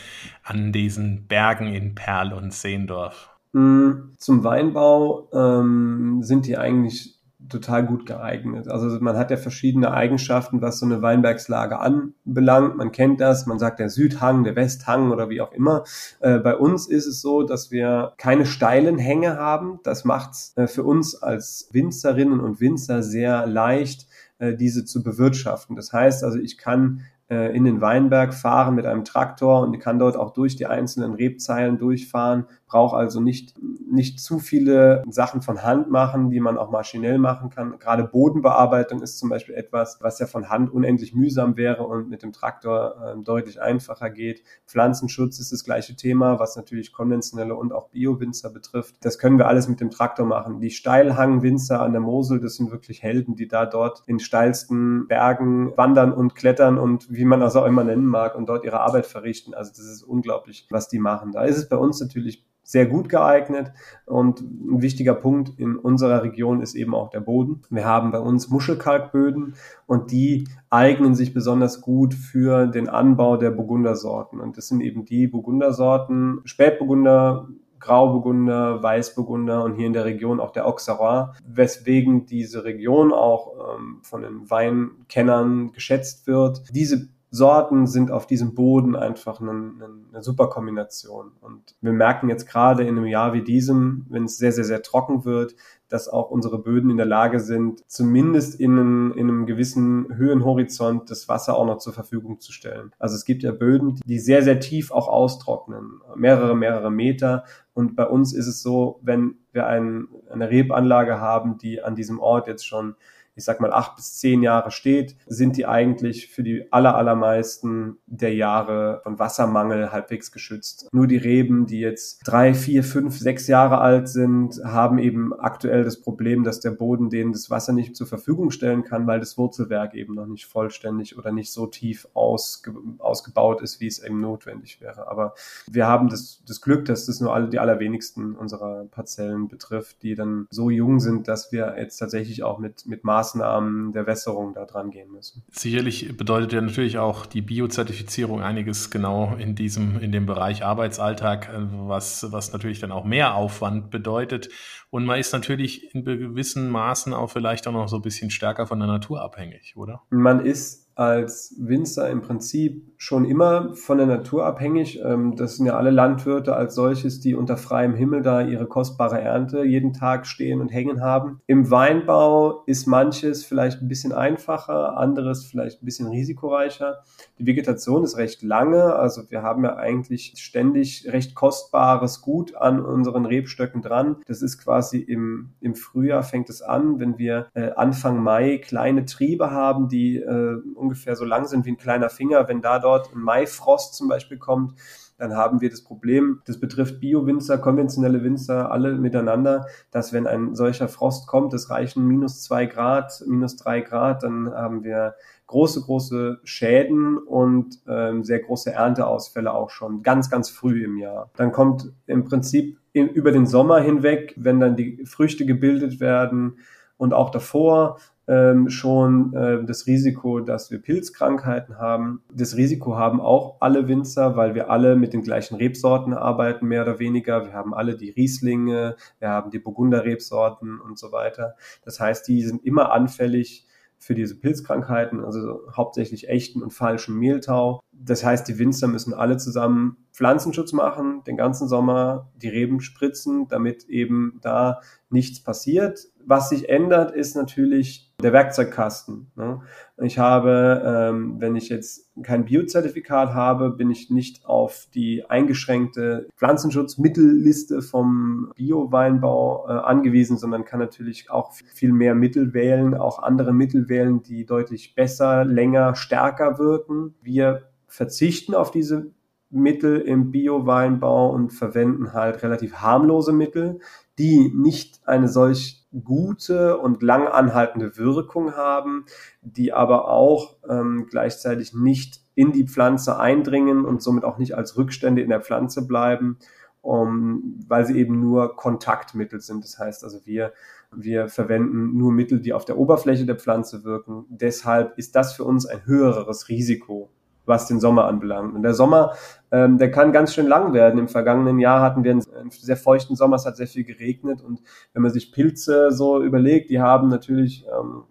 an 0.42 0.72
diesen 0.72 1.26
Bergen 1.26 1.68
in 1.68 1.94
Perl 1.94 2.32
und 2.32 2.52
Seendorf? 2.52 3.30
Mm, 3.52 4.14
zum 4.18 4.44
Weinbau 4.44 5.28
ähm, 5.32 6.22
sind 6.22 6.46
die 6.46 6.58
eigentlich 6.58 7.15
total 7.48 7.84
gut 7.86 8.06
geeignet. 8.06 8.68
Also 8.68 8.88
man 9.00 9.16
hat 9.16 9.30
ja 9.30 9.36
verschiedene 9.36 9.92
Eigenschaften, 9.92 10.62
was 10.62 10.78
so 10.78 10.86
eine 10.86 11.02
Weinbergslage 11.02 11.78
anbelangt. 11.78 12.76
Man 12.76 12.92
kennt 12.92 13.20
das, 13.20 13.46
man 13.46 13.58
sagt 13.58 13.78
der 13.78 13.90
Südhang, 13.90 14.44
der 14.44 14.56
Westhang 14.56 15.10
oder 15.10 15.28
wie 15.28 15.40
auch 15.40 15.52
immer. 15.52 15.84
Äh, 16.20 16.38
bei 16.38 16.56
uns 16.56 16.86
ist 16.88 17.06
es 17.06 17.20
so, 17.20 17.42
dass 17.42 17.70
wir 17.70 18.12
keine 18.18 18.46
steilen 18.46 18.98
Hänge 18.98 19.36
haben. 19.36 19.80
Das 19.82 20.04
macht 20.04 20.32
es 20.32 20.52
äh, 20.56 20.66
für 20.66 20.84
uns 20.84 21.14
als 21.14 21.68
Winzerinnen 21.72 22.40
und 22.40 22.60
Winzer 22.60 23.02
sehr 23.02 23.46
leicht, 23.46 24.06
äh, 24.38 24.54
diese 24.54 24.84
zu 24.84 25.02
bewirtschaften. 25.02 25.76
Das 25.76 25.92
heißt 25.92 26.24
also, 26.24 26.38
ich 26.38 26.58
kann 26.58 27.02
äh, 27.28 27.56
in 27.56 27.64
den 27.64 27.80
Weinberg 27.80 28.34
fahren 28.34 28.74
mit 28.74 28.86
einem 28.86 29.04
Traktor 29.04 29.62
und 29.62 29.78
kann 29.80 29.98
dort 29.98 30.16
auch 30.16 30.32
durch 30.32 30.56
die 30.56 30.66
einzelnen 30.66 31.14
Rebzeilen 31.14 31.78
durchfahren, 31.78 32.46
brauche 32.66 32.96
also 32.96 33.20
nicht, 33.20 33.54
nicht 33.88 34.20
zu 34.20 34.38
viele 34.40 35.02
Sachen 35.08 35.40
von 35.40 35.62
Hand 35.62 35.88
machen, 35.90 36.30
die 36.30 36.40
man 36.40 36.58
auch 36.58 36.70
maschinell 36.70 37.18
machen 37.18 37.50
kann. 37.50 37.78
Gerade 37.78 38.04
Bodenbearbeitung 38.04 39.02
ist 39.02 39.18
zum 39.18 39.28
Beispiel 39.28 39.54
etwas, 39.54 39.98
was 40.00 40.18
ja 40.18 40.26
von 40.26 40.50
Hand 40.50 40.72
unendlich 40.72 41.14
mühsam 41.14 41.56
wäre 41.56 41.84
und 41.84 42.10
mit 42.10 42.22
dem 42.22 42.32
Traktor 42.32 42.96
äh, 43.16 43.22
deutlich 43.22 43.62
einfacher 43.62 44.10
geht. 44.10 44.42
Pflanzenschutz 44.66 45.38
ist 45.38 45.52
das 45.52 45.62
gleiche 45.62 45.94
Thema, 45.94 46.40
was 46.40 46.56
natürlich 46.56 46.92
konventionelle 46.92 47.54
und 47.54 47.72
auch 47.72 47.88
Bio-Winzer 47.90 48.50
betrifft. 48.50 48.96
Das 49.00 49.18
können 49.18 49.38
wir 49.38 49.46
alles 49.46 49.68
mit 49.68 49.80
dem 49.80 49.90
Traktor 49.90 50.26
machen. 50.26 50.60
Die 50.60 50.70
Steilhang-Winzer 50.70 51.80
an 51.80 51.92
der 51.92 52.00
Mosel, 52.00 52.40
das 52.40 52.56
sind 52.56 52.72
wirklich 52.72 53.02
Helden, 53.02 53.36
die 53.36 53.46
da 53.46 53.64
dort 53.64 54.02
in 54.06 54.18
steilsten 54.18 55.06
Bergen 55.06 55.76
wandern 55.76 56.12
und 56.12 56.34
klettern 56.34 56.78
und 56.78 57.12
wie 57.12 57.24
man 57.24 57.40
das 57.40 57.54
auch 57.54 57.66
immer 57.66 57.84
nennen 57.84 58.06
mag 58.06 58.34
und 58.34 58.48
dort 58.48 58.64
ihre 58.64 58.80
Arbeit 58.80 59.06
verrichten. 59.06 59.54
Also 59.54 59.70
das 59.70 59.86
ist 59.86 60.02
unglaublich, 60.02 60.66
was 60.70 60.88
die 60.88 60.98
machen. 60.98 61.30
Da 61.30 61.44
ist 61.44 61.58
es 61.58 61.68
bei 61.68 61.76
uns 61.76 62.00
natürlich 62.00 62.44
sehr 62.66 62.84
gut 62.84 63.08
geeignet. 63.08 63.72
Und 64.04 64.40
ein 64.40 64.82
wichtiger 64.82 65.14
Punkt 65.14 65.58
in 65.58 65.76
unserer 65.76 66.22
Region 66.22 66.60
ist 66.60 66.74
eben 66.74 66.94
auch 66.94 67.08
der 67.08 67.20
Boden. 67.20 67.62
Wir 67.70 67.86
haben 67.86 68.10
bei 68.10 68.18
uns 68.18 68.50
Muschelkalkböden 68.50 69.54
und 69.86 70.10
die 70.10 70.48
eignen 70.68 71.14
sich 71.14 71.32
besonders 71.32 71.80
gut 71.80 72.12
für 72.12 72.66
den 72.66 72.88
Anbau 72.88 73.36
der 73.36 73.52
Burgundersorten. 73.52 74.40
Und 74.40 74.58
das 74.58 74.68
sind 74.68 74.82
eben 74.82 75.04
die 75.04 75.28
Burgundersorten, 75.28 76.40
Spätburgunder, 76.44 77.48
Grauburgunder, 77.78 78.82
Weißburgunder 78.82 79.62
und 79.62 79.76
hier 79.76 79.86
in 79.86 79.92
der 79.92 80.04
Region 80.04 80.40
auch 80.40 80.50
der 80.50 80.66
Auxerrois, 80.66 81.34
weswegen 81.46 82.26
diese 82.26 82.64
Region 82.64 83.12
auch 83.12 83.76
ähm, 83.76 84.00
von 84.02 84.22
den 84.22 84.50
Weinkennern 84.50 85.70
geschätzt 85.72 86.26
wird. 86.26 86.62
Diese 86.74 87.08
Sorten 87.36 87.86
sind 87.86 88.10
auf 88.10 88.26
diesem 88.26 88.54
Boden 88.54 88.96
einfach 88.96 89.40
eine, 89.40 89.72
eine, 90.12 90.22
super 90.22 90.48
Kombination. 90.48 91.32
Und 91.40 91.76
wir 91.80 91.92
merken 91.92 92.28
jetzt 92.28 92.46
gerade 92.46 92.82
in 92.82 92.96
einem 92.96 93.06
Jahr 93.06 93.32
wie 93.34 93.42
diesem, 93.42 94.06
wenn 94.08 94.24
es 94.24 94.38
sehr, 94.38 94.52
sehr, 94.52 94.64
sehr 94.64 94.82
trocken 94.82 95.24
wird, 95.24 95.54
dass 95.88 96.08
auch 96.08 96.30
unsere 96.30 96.58
Böden 96.58 96.90
in 96.90 96.96
der 96.96 97.06
Lage 97.06 97.38
sind, 97.38 97.88
zumindest 97.88 98.58
in, 98.58 99.12
in 99.12 99.28
einem 99.28 99.46
gewissen 99.46 100.16
Höhenhorizont 100.16 101.10
das 101.10 101.28
Wasser 101.28 101.56
auch 101.56 101.66
noch 101.66 101.78
zur 101.78 101.92
Verfügung 101.92 102.40
zu 102.40 102.52
stellen. 102.52 102.92
Also 102.98 103.14
es 103.14 103.24
gibt 103.24 103.42
ja 103.42 103.52
Böden, 103.52 104.00
die 104.04 104.18
sehr, 104.18 104.42
sehr 104.42 104.58
tief 104.58 104.90
auch 104.90 105.06
austrocknen, 105.06 106.00
mehrere, 106.16 106.56
mehrere 106.56 106.90
Meter. 106.90 107.44
Und 107.76 107.94
bei 107.94 108.06
uns 108.06 108.32
ist 108.32 108.46
es 108.46 108.62
so, 108.62 109.00
wenn 109.02 109.36
wir 109.52 109.66
ein, 109.66 110.08
eine 110.30 110.48
Rebanlage 110.48 111.20
haben, 111.20 111.58
die 111.58 111.82
an 111.82 111.94
diesem 111.94 112.20
Ort 112.20 112.48
jetzt 112.48 112.66
schon 112.66 112.96
ich 113.36 113.44
sag 113.44 113.60
mal, 113.60 113.72
acht 113.72 113.96
bis 113.96 114.18
zehn 114.18 114.42
Jahre 114.42 114.70
steht, 114.70 115.14
sind 115.26 115.58
die 115.58 115.66
eigentlich 115.66 116.28
für 116.28 116.42
die 116.42 116.72
aller, 116.72 116.96
allermeisten 116.96 117.98
der 118.06 118.34
Jahre 118.34 119.00
von 119.02 119.18
Wassermangel 119.18 119.92
halbwegs 119.92 120.32
geschützt. 120.32 120.88
Nur 120.92 121.06
die 121.06 121.18
Reben, 121.18 121.66
die 121.66 121.80
jetzt 121.80 122.20
drei, 122.24 122.54
vier, 122.54 122.82
fünf, 122.82 123.18
sechs 123.18 123.46
Jahre 123.46 123.78
alt 123.78 124.08
sind, 124.08 124.58
haben 124.64 124.98
eben 124.98 125.38
aktuell 125.38 125.84
das 125.84 126.00
Problem, 126.00 126.44
dass 126.44 126.60
der 126.60 126.70
Boden 126.70 127.10
denen 127.10 127.32
das 127.32 127.50
Wasser 127.50 127.74
nicht 127.74 127.94
zur 127.94 128.06
Verfügung 128.06 128.50
stellen 128.50 128.84
kann, 128.84 129.06
weil 129.06 129.20
das 129.20 129.36
Wurzelwerk 129.36 129.94
eben 129.94 130.14
noch 130.14 130.26
nicht 130.26 130.46
vollständig 130.46 131.18
oder 131.18 131.30
nicht 131.30 131.52
so 131.52 131.66
tief 131.66 132.08
ausge 132.14 132.72
ausgebaut 132.98 133.60
ist, 133.60 133.80
wie 133.80 133.86
es 133.86 134.02
eben 134.02 134.18
notwendig 134.18 134.80
wäre. 134.80 135.10
Aber 135.10 135.34
wir 135.70 135.86
haben 135.86 136.08
das, 136.08 136.42
das 136.48 136.62
Glück, 136.62 136.86
dass 136.86 137.04
das 137.04 137.20
nur 137.20 137.34
alle 137.34 137.50
die 137.50 137.58
allerwenigsten 137.66 138.34
unserer 138.34 138.86
Parzellen 138.86 139.48
betrifft, 139.48 140.02
die 140.02 140.14
dann 140.14 140.46
so 140.50 140.70
jung 140.70 141.00
sind, 141.00 141.28
dass 141.28 141.52
wir 141.52 141.74
jetzt 141.78 141.98
tatsächlich 141.98 142.42
auch 142.42 142.58
mit, 142.58 142.86
mit 142.86 143.04
Maß 143.04 143.26
Maßnahmen 143.26 143.92
der 143.92 144.06
Wässerung 144.06 144.54
da 144.54 144.64
dran 144.64 144.90
gehen 144.90 145.10
müssen. 145.10 145.42
Sicherlich 145.50 146.16
bedeutet 146.16 146.52
ja 146.52 146.60
natürlich 146.60 146.98
auch 146.98 147.26
die 147.26 147.42
Biozertifizierung 147.42 148.42
einiges 148.42 148.90
genau 148.90 149.34
in 149.36 149.54
diesem, 149.54 149.98
in 149.98 150.12
dem 150.12 150.26
Bereich 150.26 150.64
Arbeitsalltag, 150.64 151.48
äh, 151.48 151.66
was, 151.88 152.26
was 152.30 152.52
natürlich 152.52 152.80
dann 152.80 152.92
auch 152.92 153.04
mehr 153.04 153.34
Aufwand 153.34 153.90
bedeutet. 153.90 154.48
Und 154.90 155.04
man 155.04 155.18
ist 155.18 155.32
natürlich 155.32 155.94
in 155.94 156.04
gewissen 156.04 156.70
Maßen 156.70 157.12
auch 157.12 157.30
vielleicht 157.30 157.66
auch 157.66 157.72
noch 157.72 157.88
so 157.88 157.96
ein 157.96 158.02
bisschen 158.02 158.30
stärker 158.30 158.66
von 158.66 158.78
der 158.78 158.88
Natur 158.88 159.20
abhängig, 159.20 159.74
oder? 159.76 160.02
Man 160.10 160.44
ist 160.44 160.86
als 160.94 161.54
Winzer 161.58 162.08
im 162.08 162.22
Prinzip 162.22 162.95
schon 162.98 163.24
immer 163.24 163.74
von 163.74 163.98
der 163.98 164.06
Natur 164.06 164.46
abhängig. 164.46 165.00
Ähm, 165.04 165.36
das 165.36 165.56
sind 165.56 165.66
ja 165.66 165.76
alle 165.76 165.90
Landwirte 165.90 166.56
als 166.56 166.74
solches, 166.74 167.20
die 167.20 167.34
unter 167.34 167.56
freiem 167.56 167.94
Himmel 167.94 168.22
da 168.22 168.40
ihre 168.40 168.66
kostbare 168.66 169.20
Ernte 169.20 169.64
jeden 169.64 169.92
Tag 169.92 170.26
stehen 170.26 170.60
und 170.60 170.68
hängen 170.68 171.00
haben. 171.00 171.40
Im 171.46 171.70
Weinbau 171.70 172.64
ist 172.66 172.86
manches 172.86 173.44
vielleicht 173.44 173.82
ein 173.82 173.88
bisschen 173.88 174.12
einfacher, 174.12 174.96
anderes 174.96 175.44
vielleicht 175.44 175.82
ein 175.82 175.84
bisschen 175.84 176.08
risikoreicher. 176.08 177.02
Die 177.38 177.46
Vegetation 177.46 178.04
ist 178.04 178.16
recht 178.16 178.42
lange, 178.42 178.94
also 178.94 179.30
wir 179.30 179.42
haben 179.42 179.64
ja 179.64 179.76
eigentlich 179.76 180.34
ständig 180.36 181.08
recht 181.12 181.34
kostbares 181.34 182.20
Gut 182.22 182.56
an 182.56 182.80
unseren 182.80 183.26
Rebstöcken 183.26 183.82
dran. 183.82 184.16
Das 184.26 184.42
ist 184.42 184.58
quasi 184.58 184.98
im, 184.98 185.50
im 185.60 185.74
Frühjahr 185.74 186.22
fängt 186.22 186.48
es 186.48 186.62
an, 186.62 186.98
wenn 186.98 187.18
wir 187.18 187.48
äh, 187.54 187.70
Anfang 187.76 188.22
Mai 188.22 188.58
kleine 188.58 189.04
Triebe 189.04 189.50
haben, 189.50 189.88
die 189.88 190.16
äh, 190.16 190.56
ungefähr 190.74 191.16
so 191.16 191.24
lang 191.24 191.46
sind 191.46 191.66
wie 191.66 191.72
ein 191.72 191.76
kleiner 191.76 192.08
Finger. 192.08 192.48
Wenn 192.48 192.62
da 192.62 192.78
dort 192.86 193.12
ein 193.14 193.20
Maifrost 193.20 193.94
zum 193.94 194.08
Beispiel 194.08 194.38
kommt, 194.38 194.74
dann 195.18 195.34
haben 195.34 195.60
wir 195.62 195.70
das 195.70 195.82
Problem, 195.82 196.42
das 196.46 196.60
betrifft 196.60 197.00
Bio-Winzer, 197.00 197.58
konventionelle 197.58 198.22
Winzer, 198.22 198.70
alle 198.70 198.96
miteinander, 198.96 199.66
dass 199.90 200.12
wenn 200.12 200.26
ein 200.26 200.54
solcher 200.54 200.88
Frost 200.88 201.26
kommt, 201.26 201.52
das 201.52 201.70
reichen 201.70 202.06
minus 202.06 202.42
zwei 202.42 202.66
Grad, 202.66 203.24
minus 203.26 203.56
drei 203.56 203.80
Grad, 203.80 204.22
dann 204.22 204.52
haben 204.52 204.84
wir 204.84 205.14
große, 205.46 205.80
große 205.80 206.40
Schäden 206.44 207.16
und 207.16 207.80
ähm, 207.88 208.24
sehr 208.24 208.40
große 208.40 208.72
Ernteausfälle 208.72 209.52
auch 209.54 209.70
schon 209.70 210.02
ganz, 210.02 210.28
ganz 210.28 210.50
früh 210.50 210.84
im 210.84 210.98
Jahr. 210.98 211.30
Dann 211.36 211.50
kommt 211.50 211.92
im 212.06 212.24
Prinzip 212.24 212.78
in, 212.92 213.08
über 213.08 213.32
den 213.32 213.46
Sommer 213.46 213.80
hinweg, 213.80 214.34
wenn 214.36 214.60
dann 214.60 214.76
die 214.76 215.04
Früchte 215.06 215.46
gebildet 215.46 215.98
werden 215.98 216.58
und 216.98 217.14
auch 217.14 217.30
davor 217.30 217.98
ähm, 218.28 218.68
schon 218.68 219.34
äh, 219.34 219.64
das 219.64 219.86
Risiko, 219.86 220.40
dass 220.40 220.70
wir 220.70 220.80
Pilzkrankheiten 220.80 221.78
haben. 221.78 222.22
Das 222.32 222.56
Risiko 222.56 222.96
haben 222.96 223.20
auch 223.20 223.58
alle 223.60 223.88
Winzer, 223.88 224.36
weil 224.36 224.54
wir 224.54 224.70
alle 224.70 224.96
mit 224.96 225.12
den 225.12 225.22
gleichen 225.22 225.56
Rebsorten 225.56 226.12
arbeiten, 226.12 226.66
mehr 226.66 226.82
oder 226.82 226.98
weniger. 226.98 227.46
Wir 227.46 227.52
haben 227.52 227.74
alle 227.74 227.96
die 227.96 228.10
Rieslinge, 228.10 228.96
wir 229.18 229.28
haben 229.28 229.50
die 229.50 229.58
Burgunder-Rebsorten 229.58 230.80
und 230.80 230.98
so 230.98 231.12
weiter. 231.12 231.54
Das 231.84 232.00
heißt, 232.00 232.26
die 232.26 232.42
sind 232.42 232.64
immer 232.64 232.92
anfällig 232.92 233.66
für 233.98 234.14
diese 234.14 234.38
Pilzkrankheiten, 234.38 235.24
also 235.24 235.60
hauptsächlich 235.74 236.28
echten 236.28 236.62
und 236.62 236.72
falschen 236.72 237.18
Mehltau. 237.18 237.80
Das 237.92 238.24
heißt, 238.24 238.46
die 238.46 238.58
Winzer 238.58 238.88
müssen 238.88 239.14
alle 239.14 239.36
zusammen 239.36 239.96
Pflanzenschutz 240.12 240.72
machen, 240.72 241.22
den 241.26 241.36
ganzen 241.36 241.66
Sommer 241.66 242.30
die 242.36 242.48
Reben 242.48 242.80
spritzen, 242.80 243.48
damit 243.48 243.84
eben 243.84 244.38
da 244.42 244.80
nichts 245.08 245.42
passiert. 245.42 246.08
Was 246.24 246.50
sich 246.50 246.68
ändert, 246.68 247.12
ist 247.12 247.36
natürlich 247.36 248.05
der 248.22 248.32
Werkzeugkasten. 248.32 249.30
Ne? 249.36 249.60
Ich 249.98 250.18
habe, 250.18 250.82
ähm, 250.86 251.36
wenn 251.38 251.54
ich 251.54 251.68
jetzt 251.68 252.10
kein 252.22 252.46
Biozertifikat 252.46 253.34
habe, 253.34 253.70
bin 253.70 253.90
ich 253.90 254.10
nicht 254.10 254.46
auf 254.46 254.86
die 254.94 255.28
eingeschränkte 255.28 256.28
Pflanzenschutzmittelliste 256.36 257.82
vom 257.82 258.52
Bio-Weinbau 258.56 259.68
äh, 259.68 259.72
angewiesen, 259.72 260.38
sondern 260.38 260.64
kann 260.64 260.80
natürlich 260.80 261.30
auch 261.30 261.52
viel 261.52 261.92
mehr 261.92 262.14
Mittel 262.14 262.54
wählen, 262.54 262.94
auch 262.94 263.22
andere 263.22 263.52
Mittel 263.52 263.88
wählen, 263.90 264.22
die 264.22 264.46
deutlich 264.46 264.94
besser, 264.94 265.44
länger, 265.44 265.94
stärker 265.94 266.58
wirken. 266.58 267.14
Wir 267.20 267.68
verzichten 267.86 268.54
auf 268.54 268.70
diese 268.70 269.10
Mittel 269.50 270.00
im 270.00 270.30
Bio-Weinbau 270.30 271.30
und 271.30 271.50
verwenden 271.50 272.14
halt 272.14 272.42
relativ 272.42 272.76
harmlose 272.76 273.32
Mittel, 273.32 273.80
die 274.18 274.52
nicht 274.54 275.00
eine 275.06 275.28
solch 275.28 275.85
gute 276.04 276.78
und 276.78 277.02
lang 277.02 277.26
anhaltende 277.26 277.96
Wirkung 277.96 278.54
haben, 278.54 279.06
die 279.42 279.72
aber 279.72 280.08
auch 280.08 280.56
ähm, 280.68 281.06
gleichzeitig 281.10 281.74
nicht 281.74 282.20
in 282.34 282.52
die 282.52 282.66
Pflanze 282.66 283.18
eindringen 283.18 283.84
und 283.84 284.02
somit 284.02 284.24
auch 284.24 284.38
nicht 284.38 284.54
als 284.54 284.76
Rückstände 284.76 285.22
in 285.22 285.30
der 285.30 285.40
Pflanze 285.40 285.86
bleiben, 285.86 286.38
um, 286.82 287.58
weil 287.66 287.86
sie 287.86 287.98
eben 287.98 288.20
nur 288.20 288.56
Kontaktmittel 288.56 289.40
sind. 289.40 289.64
Das 289.64 289.78
heißt 289.78 290.04
also, 290.04 290.24
wir, 290.24 290.52
wir 290.94 291.28
verwenden 291.28 291.96
nur 291.96 292.12
Mittel, 292.12 292.40
die 292.40 292.52
auf 292.52 292.64
der 292.64 292.78
Oberfläche 292.78 293.26
der 293.26 293.36
Pflanze 293.36 293.84
wirken. 293.84 294.26
Deshalb 294.28 294.96
ist 294.98 295.16
das 295.16 295.34
für 295.34 295.44
uns 295.44 295.66
ein 295.66 295.86
höheres 295.86 296.48
Risiko 296.48 297.10
was 297.46 297.66
den 297.66 297.80
Sommer 297.80 298.06
anbelangt. 298.06 298.54
Und 298.54 298.62
der 298.62 298.74
Sommer, 298.74 299.12
ähm, 299.50 299.78
der 299.78 299.90
kann 299.90 300.12
ganz 300.12 300.34
schön 300.34 300.46
lang 300.46 300.72
werden. 300.72 300.98
Im 300.98 301.08
vergangenen 301.08 301.58
Jahr 301.58 301.80
hatten 301.80 302.04
wir 302.04 302.10
einen, 302.10 302.50
sehr 302.50 302.76
feuchten 302.76 303.16
Sommer, 303.16 303.36
es 303.36 303.46
hat 303.46 303.56
sehr 303.56 303.66
viel 303.66 303.84
geregnet 303.84 304.42
und 304.42 304.60
wenn 304.92 305.02
man 305.02 305.12
sich 305.12 305.32
Pilze 305.32 305.90
so 305.92 306.22
überlegt, 306.22 306.70
die 306.70 306.80
haben 306.80 307.08
natürlich, 307.08 307.64
ähm, 307.66 308.04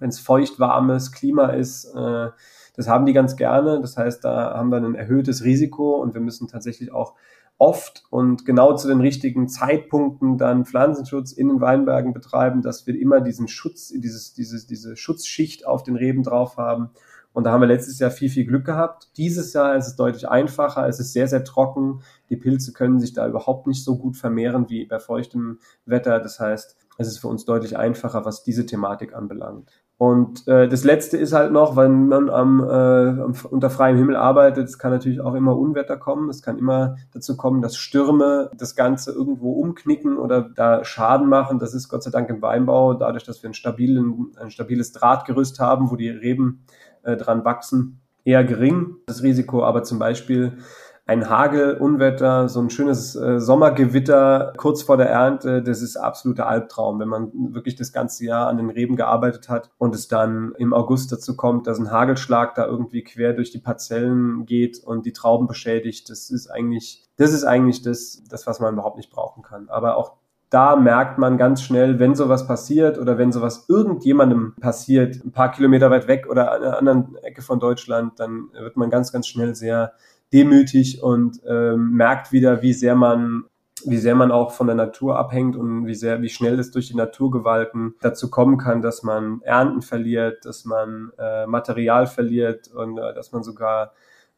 wenn 0.00 0.08
es 0.08 0.18
feucht 0.18 0.58
warmes 0.58 1.12
Klima 1.12 1.46
ist, 1.50 1.84
äh, 1.94 2.30
das 2.74 2.88
haben 2.88 3.06
die 3.06 3.12
ganz 3.12 3.36
gerne. 3.36 3.80
Das 3.80 3.96
heißt, 3.96 4.24
da 4.24 4.54
haben 4.54 4.70
wir 4.70 4.78
ein 4.78 4.94
erhöhtes 4.94 5.44
Risiko 5.44 5.96
und 5.96 6.14
wir 6.14 6.20
müssen 6.20 6.48
tatsächlich 6.48 6.92
auch 6.92 7.14
oft 7.58 8.04
und 8.10 8.44
genau 8.44 8.74
zu 8.74 8.88
den 8.88 9.00
richtigen 9.00 9.48
Zeitpunkten 9.48 10.36
dann 10.36 10.64
Pflanzenschutz 10.64 11.32
in 11.32 11.48
den 11.48 11.60
Weinbergen 11.60 12.12
betreiben, 12.12 12.60
dass 12.60 12.86
wir 12.86 12.98
immer 12.98 13.20
diesen 13.20 13.46
Schutz, 13.46 13.92
dieses, 13.94 14.34
dieses, 14.34 14.66
diese 14.66 14.96
Schutzschicht 14.96 15.66
auf 15.66 15.84
den 15.84 15.94
Reben 15.94 16.24
drauf 16.24 16.56
haben 16.56 16.90
und 17.32 17.44
da 17.44 17.52
haben 17.52 17.62
wir 17.62 17.66
letztes 17.66 17.98
Jahr 17.98 18.10
viel, 18.10 18.28
viel 18.28 18.44
Glück 18.44 18.64
gehabt. 18.64 19.08
Dieses 19.16 19.52
Jahr 19.54 19.76
ist 19.76 19.86
es 19.86 19.96
deutlich 19.96 20.28
einfacher. 20.28 20.86
Es 20.86 21.00
ist 21.00 21.12
sehr, 21.12 21.28
sehr 21.28 21.44
trocken. 21.44 22.02
Die 22.28 22.36
Pilze 22.36 22.72
können 22.72 23.00
sich 23.00 23.14
da 23.14 23.26
überhaupt 23.26 23.66
nicht 23.66 23.84
so 23.84 23.96
gut 23.96 24.16
vermehren 24.16 24.68
wie 24.68 24.84
bei 24.84 24.98
feuchtem 24.98 25.58
Wetter. 25.86 26.20
Das 26.20 26.40
heißt, 26.40 26.76
es 26.98 27.08
ist 27.08 27.18
für 27.18 27.28
uns 27.28 27.46
deutlich 27.46 27.76
einfacher, 27.78 28.24
was 28.26 28.42
diese 28.42 28.66
Thematik 28.66 29.14
anbelangt. 29.14 29.70
Und 29.96 30.48
äh, 30.48 30.68
das 30.68 30.82
Letzte 30.82 31.16
ist 31.16 31.32
halt 31.32 31.52
noch, 31.52 31.76
wenn 31.76 32.08
man 32.08 32.28
am, 32.28 32.60
äh, 32.60 33.46
unter 33.48 33.70
freiem 33.70 33.96
Himmel 33.96 34.16
arbeitet, 34.16 34.68
es 34.68 34.76
kann 34.76 34.90
natürlich 34.90 35.20
auch 35.20 35.34
immer 35.34 35.56
Unwetter 35.56 35.96
kommen. 35.96 36.28
Es 36.28 36.42
kann 36.42 36.58
immer 36.58 36.96
dazu 37.12 37.36
kommen, 37.36 37.62
dass 37.62 37.76
Stürme 37.76 38.50
das 38.56 38.74
Ganze 38.74 39.12
irgendwo 39.12 39.52
umknicken 39.52 40.18
oder 40.18 40.42
da 40.42 40.84
Schaden 40.84 41.28
machen. 41.28 41.60
Das 41.60 41.72
ist 41.72 41.88
Gott 41.88 42.02
sei 42.02 42.10
Dank 42.10 42.28
im 42.30 42.42
Weinbau, 42.42 42.94
dadurch, 42.94 43.22
dass 43.22 43.42
wir 43.42 43.50
ein, 43.50 43.54
stabilen, 43.54 44.32
ein 44.36 44.50
stabiles 44.50 44.90
Drahtgerüst 44.90 45.60
haben, 45.60 45.90
wo 45.90 45.96
die 45.96 46.10
Reben 46.10 46.64
äh, 47.02 47.16
dran 47.16 47.44
wachsen, 47.44 48.00
eher 48.24 48.44
gering, 48.44 48.96
das 49.06 49.22
Risiko, 49.22 49.64
aber 49.64 49.82
zum 49.82 49.98
Beispiel 49.98 50.58
ein 51.04 51.28
Hagelunwetter, 51.28 52.48
so 52.48 52.60
ein 52.60 52.70
schönes 52.70 53.16
äh, 53.16 53.40
Sommergewitter 53.40 54.52
kurz 54.56 54.82
vor 54.82 54.96
der 54.96 55.10
Ernte, 55.10 55.60
das 55.60 55.82
ist 55.82 55.96
absoluter 55.96 56.46
Albtraum, 56.46 57.00
wenn 57.00 57.08
man 57.08 57.32
wirklich 57.52 57.74
das 57.74 57.92
ganze 57.92 58.24
Jahr 58.24 58.46
an 58.46 58.56
den 58.56 58.70
Reben 58.70 58.94
gearbeitet 58.94 59.48
hat 59.48 59.70
und 59.78 59.96
es 59.96 60.06
dann 60.06 60.54
im 60.58 60.72
August 60.72 61.10
dazu 61.10 61.36
kommt, 61.36 61.66
dass 61.66 61.80
ein 61.80 61.90
Hagelschlag 61.90 62.54
da 62.54 62.66
irgendwie 62.66 63.02
quer 63.02 63.32
durch 63.32 63.50
die 63.50 63.58
Parzellen 63.58 64.46
geht 64.46 64.78
und 64.78 65.04
die 65.04 65.12
Trauben 65.12 65.48
beschädigt. 65.48 66.08
Das 66.08 66.30
ist 66.30 66.46
eigentlich, 66.46 67.04
das 67.16 67.32
ist 67.32 67.44
eigentlich 67.44 67.82
das, 67.82 68.22
das, 68.28 68.46
was 68.46 68.60
man 68.60 68.74
überhaupt 68.74 68.96
nicht 68.96 69.10
brauchen 69.10 69.42
kann. 69.42 69.68
Aber 69.70 69.96
auch 69.96 70.21
da 70.52 70.76
merkt 70.76 71.16
man 71.16 71.38
ganz 71.38 71.62
schnell, 71.62 71.98
wenn 71.98 72.14
sowas 72.14 72.46
passiert 72.46 72.98
oder 72.98 73.16
wenn 73.16 73.32
sowas 73.32 73.64
irgendjemandem 73.68 74.54
passiert, 74.60 75.24
ein 75.24 75.32
paar 75.32 75.50
Kilometer 75.50 75.90
weit 75.90 76.08
weg 76.08 76.26
oder 76.28 76.52
an 76.52 76.62
einer 76.62 76.76
anderen 76.76 77.16
Ecke 77.22 77.40
von 77.40 77.58
Deutschland, 77.58 78.20
dann 78.20 78.50
wird 78.52 78.76
man 78.76 78.90
ganz, 78.90 79.12
ganz 79.12 79.26
schnell 79.26 79.54
sehr 79.54 79.94
demütig 80.30 81.02
und 81.02 81.40
ähm, 81.48 81.92
merkt 81.92 82.32
wieder, 82.32 82.60
wie 82.60 82.74
sehr 82.74 82.94
man 82.94 83.44
wie 83.84 83.96
sehr 83.96 84.14
man 84.14 84.30
auch 84.30 84.52
von 84.52 84.68
der 84.68 84.76
Natur 84.76 85.18
abhängt 85.18 85.56
und 85.56 85.86
wie 85.86 85.94
sehr, 85.94 86.22
wie 86.22 86.28
schnell 86.28 86.56
es 86.60 86.70
durch 86.70 86.88
die 86.88 86.96
Naturgewalten 86.96 87.96
dazu 88.00 88.30
kommen 88.30 88.56
kann, 88.56 88.80
dass 88.80 89.02
man 89.02 89.40
Ernten 89.42 89.82
verliert, 89.82 90.44
dass 90.44 90.64
man 90.64 91.10
äh, 91.18 91.46
Material 91.46 92.06
verliert 92.06 92.68
und 92.68 92.98
äh, 92.98 93.12
dass 93.14 93.32
man 93.32 93.42
sogar 93.42 93.92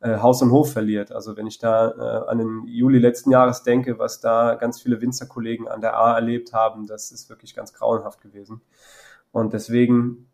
äh, 0.05 0.19
Haus 0.19 0.43
und 0.43 0.51
Hof 0.51 0.71
verliert. 0.73 1.12
Also 1.12 1.37
wenn 1.37 1.47
ich 1.47 1.59
da 1.59 1.90
äh, 1.90 2.31
an 2.31 2.37
den 2.37 2.67
Juli 2.67 2.99
letzten 2.99 3.31
Jahres 3.31 3.62
denke, 3.62 3.99
was 3.99 4.21
da 4.21 4.55
ganz 4.55 4.81
viele 4.81 5.01
Winzerkollegen 5.01 5.67
an 5.67 5.81
der 5.81 5.97
A 5.99 6.14
erlebt 6.14 6.53
haben, 6.53 6.87
das 6.87 7.11
ist 7.11 7.31
wirklich 7.31 7.55
ganz 7.55 7.73
grauenhaft 7.73 8.21
gewesen. 8.21 8.61
Und 9.33 9.55
deswegen 9.55 10.29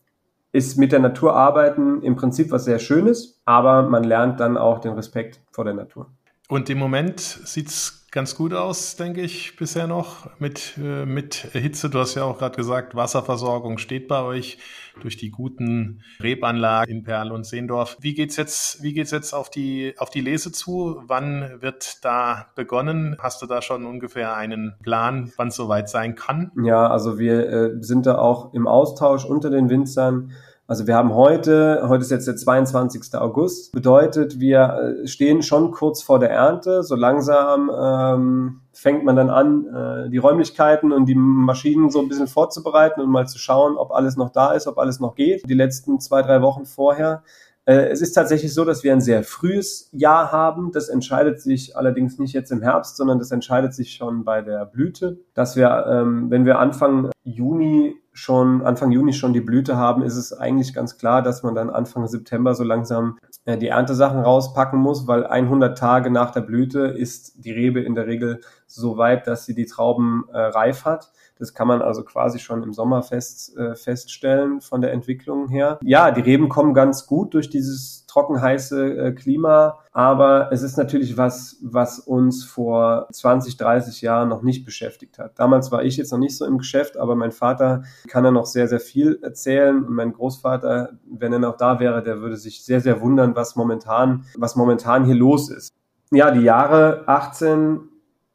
ist 0.53 0.77
mit 0.77 0.91
der 0.91 0.99
Natur 0.99 1.37
arbeiten 1.37 2.03
im 2.03 2.17
Prinzip 2.17 2.51
was 2.51 2.65
sehr 2.65 2.81
Schönes, 2.81 3.41
aber 3.45 3.83
man 3.83 4.03
lernt 4.03 4.41
dann 4.41 4.57
auch 4.57 4.81
den 4.81 4.95
Respekt 4.95 5.41
vor 5.53 5.65
der 5.65 5.75
Natur. 5.75 6.11
Und 6.51 6.69
im 6.69 6.79
Moment 6.79 7.21
sieht's 7.21 8.09
ganz 8.11 8.35
gut 8.35 8.55
aus, 8.55 8.97
denke 8.97 9.21
ich, 9.21 9.55
bisher 9.55 9.87
noch 9.87 10.29
mit, 10.41 10.77
äh, 10.83 11.07
mit 11.07 11.35
Hitze. 11.53 11.89
Du 11.89 12.01
hast 12.01 12.17
ja 12.17 12.25
auch 12.25 12.39
gerade 12.39 12.57
gesagt, 12.57 12.97
Wasserversorgung 12.97 13.79
steht 13.79 14.09
bei 14.09 14.21
euch 14.21 14.59
durch 15.01 15.17
die 15.17 15.31
guten 15.31 16.03
Rebanlagen 16.19 16.93
in 16.93 17.05
Perl 17.05 17.31
und 17.31 17.47
Seendorf. 17.47 17.99
Wie 18.01 18.15
geht's 18.15 18.35
jetzt, 18.35 18.83
wie 18.83 18.95
geht's 18.95 19.13
jetzt 19.13 19.33
auf 19.33 19.49
die, 19.49 19.95
auf 19.99 20.11
die 20.11 20.23
Lese 20.23 20.51
zu? 20.51 21.01
Wann 21.07 21.63
wird 21.63 22.05
da 22.05 22.49
begonnen? 22.57 23.17
Hast 23.21 23.41
du 23.43 23.47
da 23.47 23.63
schon 23.63 23.87
ungefähr 23.87 24.35
einen 24.35 24.75
Plan, 24.83 25.33
wann 25.37 25.49
es 25.49 25.55
soweit 25.55 25.89
sein 25.89 26.17
kann? 26.17 26.51
Ja, 26.65 26.89
also 26.89 27.21
wir 27.21 27.49
äh, 27.49 27.71
sind 27.81 28.07
da 28.07 28.19
auch 28.19 28.55
im 28.55 28.67
Austausch 28.67 29.25
unter 29.25 29.51
den 29.51 29.71
Winzern 29.71 30.33
also 30.71 30.87
wir 30.87 30.95
haben 30.95 31.17
heute, 31.17 31.83
heute 31.89 32.03
ist 32.03 32.13
jetzt 32.13 32.29
der 32.29 32.37
22. 32.37 33.17
August, 33.17 33.73
bedeutet, 33.73 34.39
wir 34.39 35.01
äh, 35.03 35.09
stehen 35.09 35.43
schon 35.43 35.73
kurz 35.73 36.01
vor 36.01 36.21
der 36.21 36.31
Ernte. 36.31 36.85
So 36.85 36.95
langsam 36.95 37.73
ähm, 37.77 38.61
fängt 38.73 39.05
man 39.05 39.17
dann 39.17 39.31
an, 39.31 39.67
äh, 39.67 40.11
die 40.11 40.19
Räumlichkeiten 40.19 40.93
und 40.93 41.07
die 41.07 41.17
Maschinen 41.17 41.91
so 41.91 41.99
ein 41.99 42.07
bisschen 42.07 42.29
vorzubereiten 42.29 43.01
und 43.01 43.11
mal 43.11 43.27
zu 43.27 43.41
schauen, 43.41 43.77
ob 43.77 43.91
alles 43.91 44.17
noch 44.17 44.31
da 44.31 44.53
ist, 44.53 44.69
ob 44.69 44.79
alles 44.79 45.01
noch 45.01 45.17
geht. 45.17 45.43
Die 45.51 45.55
letzten 45.55 45.99
zwei, 45.99 46.23
drei 46.23 46.41
Wochen 46.41 46.65
vorher 46.67 47.25
äh, 47.67 47.89
es 47.89 48.01
ist 48.01 48.13
tatsächlich 48.13 48.55
so, 48.55 48.65
dass 48.65 48.85
wir 48.85 48.93
ein 48.93 49.01
sehr 49.01 49.23
frühes 49.23 49.89
Jahr 49.93 50.33
haben. 50.33 50.73
Das 50.73 50.89
entscheidet 50.89 51.41
sich 51.41 51.77
allerdings 51.77 52.19
nicht 52.19 52.33
jetzt 52.33 52.51
im 52.51 52.63
Herbst, 52.63 52.97
sondern 52.97 53.19
das 53.19 53.31
entscheidet 53.31 53.75
sich 53.75 53.93
schon 53.93 54.25
bei 54.25 54.41
der 54.41 54.65
Blüte. 54.67 55.19
Dass 55.35 55.57
wir, 55.57 55.87
ähm, 55.89 56.31
wenn 56.31 56.45
wir 56.47 56.59
Anfang 56.59 57.11
Juni 57.23 57.97
schon, 58.21 58.63
Anfang 58.63 58.91
Juni 58.91 59.13
schon 59.13 59.33
die 59.33 59.41
Blüte 59.41 59.77
haben, 59.77 60.03
ist 60.03 60.17
es 60.17 60.33
eigentlich 60.33 60.75
ganz 60.75 60.99
klar, 60.99 61.23
dass 61.23 61.43
man 61.43 61.55
dann 61.55 61.71
Anfang 61.71 62.07
September 62.07 62.55
so 62.55 62.65
langsam 62.65 63.19
äh, 63.47 63.57
die 63.57 63.69
Erntesachen 63.69 64.21
rauspacken 64.21 64.79
muss, 64.79 65.07
weil 65.07 65.27
100 65.27 65.77
Tage 65.77 66.11
nach 66.11 66.31
der 66.31 66.43
Blüte 66.43 66.81
ist 66.81 67.45
die 67.45 67.53
Rebe 67.53 67.81
in 67.81 67.95
der 67.95 68.07
Regel 68.07 68.41
so 68.67 68.99
weit, 68.99 69.27
dass 69.27 69.47
sie 69.47 69.55
die 69.55 69.67
Trauben 69.67 70.25
äh, 70.33 70.39
reif 70.39 70.85
hat. 70.85 71.13
Das 71.41 71.55
kann 71.55 71.67
man 71.67 71.81
also 71.81 72.05
quasi 72.05 72.39
schon 72.39 72.63
im 72.63 72.73
Sommer 72.75 73.03
fest, 73.03 73.57
äh, 73.57 73.75
feststellen 73.75 74.61
von 74.61 74.81
der 74.81 74.93
Entwicklung 74.93 75.49
her. 75.49 75.79
Ja, 75.83 76.11
die 76.11 76.21
Reben 76.21 76.49
kommen 76.49 76.75
ganz 76.75 77.07
gut 77.07 77.33
durch 77.35 77.49
dieses 77.49 78.05
trockenheiße 78.07 78.97
äh, 78.97 79.13
Klima, 79.13 79.79
aber 79.93 80.53
es 80.53 80.63
ist 80.63 80.77
natürlich 80.77 81.17
was, 81.17 81.57
was 81.63 81.99
uns 81.99 82.45
vor 82.45 83.09
20, 83.11 83.57
30 83.57 84.03
Jahren 84.03 84.29
noch 84.29 84.43
nicht 84.43 84.65
beschäftigt 84.65 85.19
hat. 85.19 85.39
Damals 85.39 85.73
war 85.73 85.83
ich 85.83 85.97
jetzt 85.97 86.13
noch 86.13 86.19
nicht 86.19 86.37
so 86.37 86.45
im 86.45 86.59
Geschäft, 86.59 86.99
aber 86.99 87.17
mein 87.17 87.33
Vater 87.33 87.85
kann 88.09 88.25
da 88.25 88.31
noch 88.31 88.47
sehr, 88.47 88.69
sehr 88.69 88.81
viel 88.81 89.19
erzählen 89.23 89.83
und 89.85 89.95
mein 89.95 90.13
Großvater, 90.13 90.99
wenn 91.11 91.33
er 91.33 91.39
noch 91.39 91.57
da 91.57 91.81
wäre, 91.81 92.03
der 92.03 92.21
würde 92.21 92.37
sich 92.37 92.65
sehr, 92.65 92.81
sehr 92.81 93.01
wundern, 93.01 93.35
was 93.35 93.57
momentan, 93.57 94.25
was 94.37 94.57
momentan 94.57 95.05
hier 95.05 95.15
los 95.15 95.51
ist. 95.51 95.73
Ja, 96.11 96.31
die 96.33 96.43
Jahre 96.43 97.05
18 97.07 97.81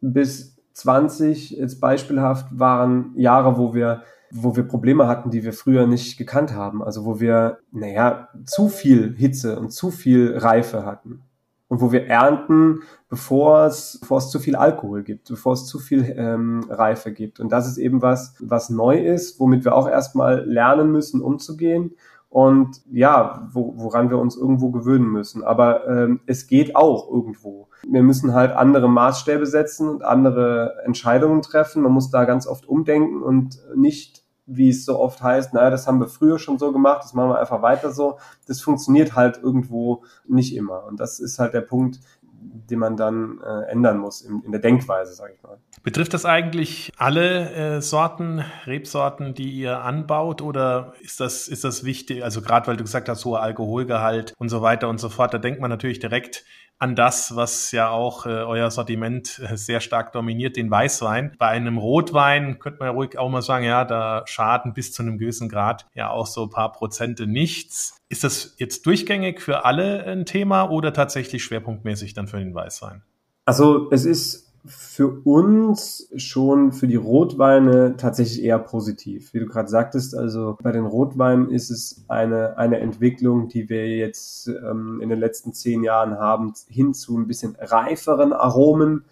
bis 0.01 0.54
20 0.75 1.51
jetzt 1.51 1.79
beispielhaft 1.79 2.47
waren 2.59 3.13
Jahre, 3.15 3.57
wo 3.57 3.73
wir 3.73 4.03
wo 4.31 4.55
wir 4.55 4.63
Probleme 4.63 5.07
hatten, 5.07 5.31
die 5.31 5.43
wir 5.43 5.53
früher 5.53 5.87
nicht 5.87 6.17
gekannt 6.17 6.53
haben. 6.53 6.83
Also 6.83 7.05
wo 7.05 7.19
wir, 7.19 7.59
naja, 7.71 8.27
zu 8.45 8.67
viel 8.69 9.15
Hitze 9.15 9.57
und 9.57 9.71
zu 9.71 9.91
viel 9.91 10.37
Reife 10.37 10.85
hatten. 10.85 11.21
Und 11.67 11.81
wo 11.81 11.91
wir 11.91 12.07
ernten, 12.07 12.81
bevor 13.09 13.65
es, 13.65 13.97
bevor 14.01 14.17
es 14.19 14.29
zu 14.29 14.39
viel 14.39 14.55
Alkohol 14.55 15.03
gibt, 15.03 15.29
bevor 15.29 15.53
es 15.53 15.65
zu 15.65 15.79
viel 15.79 16.13
ähm, 16.15 16.65
Reife 16.69 17.11
gibt. 17.11 17.39
Und 17.39 17.51
das 17.51 17.67
ist 17.67 17.77
eben 17.77 18.01
was, 18.01 18.35
was 18.39 18.69
neu 18.69 18.99
ist, 18.99 19.39
womit 19.39 19.63
wir 19.63 19.73
auch 19.73 19.87
erstmal 19.87 20.43
lernen 20.45 20.91
müssen, 20.91 21.21
umzugehen 21.21 21.95
und 22.35 22.81
ja, 22.91 23.47
wo, 23.53 23.75
woran 23.77 24.09
wir 24.09 24.19
uns 24.19 24.35
irgendwo 24.35 24.69
gewöhnen 24.69 25.07
müssen. 25.07 25.41
Aber 25.41 25.87
ähm, 25.87 26.19
es 26.25 26.47
geht 26.47 26.75
auch 26.75 27.09
irgendwo. 27.09 27.69
Wir 27.87 28.03
müssen 28.03 28.33
halt 28.33 28.51
andere 28.51 28.89
Maßstäbe 28.89 29.45
setzen 29.45 29.87
und 29.87 30.03
andere 30.03 30.81
Entscheidungen 30.83 31.41
treffen. 31.41 31.81
Man 31.81 31.93
muss 31.93 32.09
da 32.09 32.25
ganz 32.25 32.45
oft 32.45 32.67
umdenken 32.67 33.23
und 33.23 33.57
nicht 33.73 34.25
wie 34.45 34.67
es 34.67 34.83
so 34.83 34.99
oft 34.99 35.23
heißt, 35.23 35.53
naja, 35.53 35.69
das 35.69 35.87
haben 35.87 36.01
wir 36.01 36.07
früher 36.07 36.37
schon 36.37 36.59
so 36.59 36.73
gemacht, 36.73 37.05
das 37.05 37.13
machen 37.13 37.29
wir 37.29 37.39
einfach 37.39 37.61
weiter 37.61 37.93
so. 37.93 38.19
Das 38.47 38.59
funktioniert 38.59 39.15
halt 39.15 39.39
irgendwo 39.41 40.03
nicht 40.27 40.57
immer. 40.57 40.83
Und 40.83 40.99
das 40.99 41.21
ist 41.21 41.39
halt 41.39 41.53
der 41.53 41.61
Punkt, 41.61 42.01
den 42.21 42.79
man 42.79 42.97
dann 42.97 43.39
äh, 43.45 43.71
ändern 43.71 43.97
muss 43.97 44.19
in, 44.19 44.41
in 44.41 44.51
der 44.51 44.59
Denkweise, 44.59 45.13
sage 45.13 45.35
ich 45.37 45.41
mal. 45.41 45.57
Betrifft 45.85 46.15
das 46.15 46.25
eigentlich 46.25 46.91
alle 46.97 47.51
äh, 47.51 47.81
Sorten, 47.81 48.43
Rebsorten, 48.65 49.35
die 49.35 49.51
ihr 49.51 49.81
anbaut 49.81 50.41
oder 50.41 50.95
ist 50.99 51.19
das, 51.19 51.47
ist 51.47 51.63
das 51.63 51.83
wichtig? 51.83 52.23
Also 52.23 52.41
gerade 52.41 52.65
weil 52.65 52.75
du 52.75 52.83
gesagt 52.83 53.07
hast, 53.07 53.23
hoher 53.23 53.43
Alkoholgehalt 53.43 54.33
und 54.39 54.49
so 54.49 54.63
weiter 54.63 54.89
und 54.89 54.99
so 54.99 55.09
fort, 55.09 55.35
da 55.35 55.37
denkt 55.37 55.61
man 55.61 55.69
natürlich 55.69 55.99
direkt 55.99 56.43
an 56.79 56.95
das, 56.95 57.35
was 57.35 57.71
ja 57.71 57.89
auch 57.89 58.25
äh, 58.25 58.29
euer 58.29 58.71
Sortiment 58.71 59.39
äh, 59.47 59.55
sehr 59.57 59.79
stark 59.79 60.11
dominiert, 60.11 60.55
den 60.55 60.71
Weißwein. 60.71 61.35
Bei 61.37 61.49
einem 61.49 61.77
Rotwein 61.77 62.57
könnte 62.57 62.79
man 62.79 62.87
ja 62.87 62.93
ruhig 62.93 63.19
auch 63.19 63.29
mal 63.29 63.43
sagen, 63.43 63.63
ja, 63.63 63.85
da 63.85 64.23
schaden 64.25 64.73
bis 64.73 64.91
zu 64.91 65.03
einem 65.03 65.19
gewissen 65.19 65.49
Grad 65.49 65.85
ja 65.93 66.09
auch 66.09 66.25
so 66.25 66.45
ein 66.45 66.49
paar 66.49 66.71
Prozente 66.71 67.27
nichts. 67.27 67.95
Ist 68.09 68.23
das 68.23 68.55
jetzt 68.57 68.87
durchgängig 68.87 69.39
für 69.39 69.65
alle 69.65 70.03
ein 70.05 70.25
Thema 70.25 70.63
oder 70.63 70.93
tatsächlich 70.93 71.43
schwerpunktmäßig 71.43 72.15
dann 72.15 72.27
für 72.27 72.39
den 72.39 72.55
Weißwein? 72.55 73.03
Also 73.45 73.91
es 73.91 74.05
ist 74.05 74.44
für 74.67 75.21
uns 75.23 76.09
schon 76.15 76.71
für 76.71 76.87
die 76.87 76.95
Rotweine 76.95 77.95
tatsächlich 77.97 78.43
eher 78.43 78.59
positiv. 78.59 79.33
Wie 79.33 79.39
du 79.39 79.45
gerade 79.45 79.69
sagtest, 79.69 80.15
also 80.15 80.57
bei 80.61 80.71
den 80.71 80.85
Rotweinen 80.85 81.49
ist 81.49 81.69
es 81.69 82.03
eine, 82.07 82.57
eine 82.57 82.79
Entwicklung, 82.79 83.47
die 83.47 83.69
wir 83.69 83.87
jetzt 83.87 84.47
ähm, 84.47 84.99
in 85.01 85.09
den 85.09 85.19
letzten 85.19 85.53
zehn 85.53 85.83
Jahren 85.83 86.17
haben, 86.17 86.53
hin 86.67 86.93
zu 86.93 87.17
ein 87.17 87.27
bisschen 87.27 87.55
reiferen 87.59 88.33
Aromen 88.33 89.05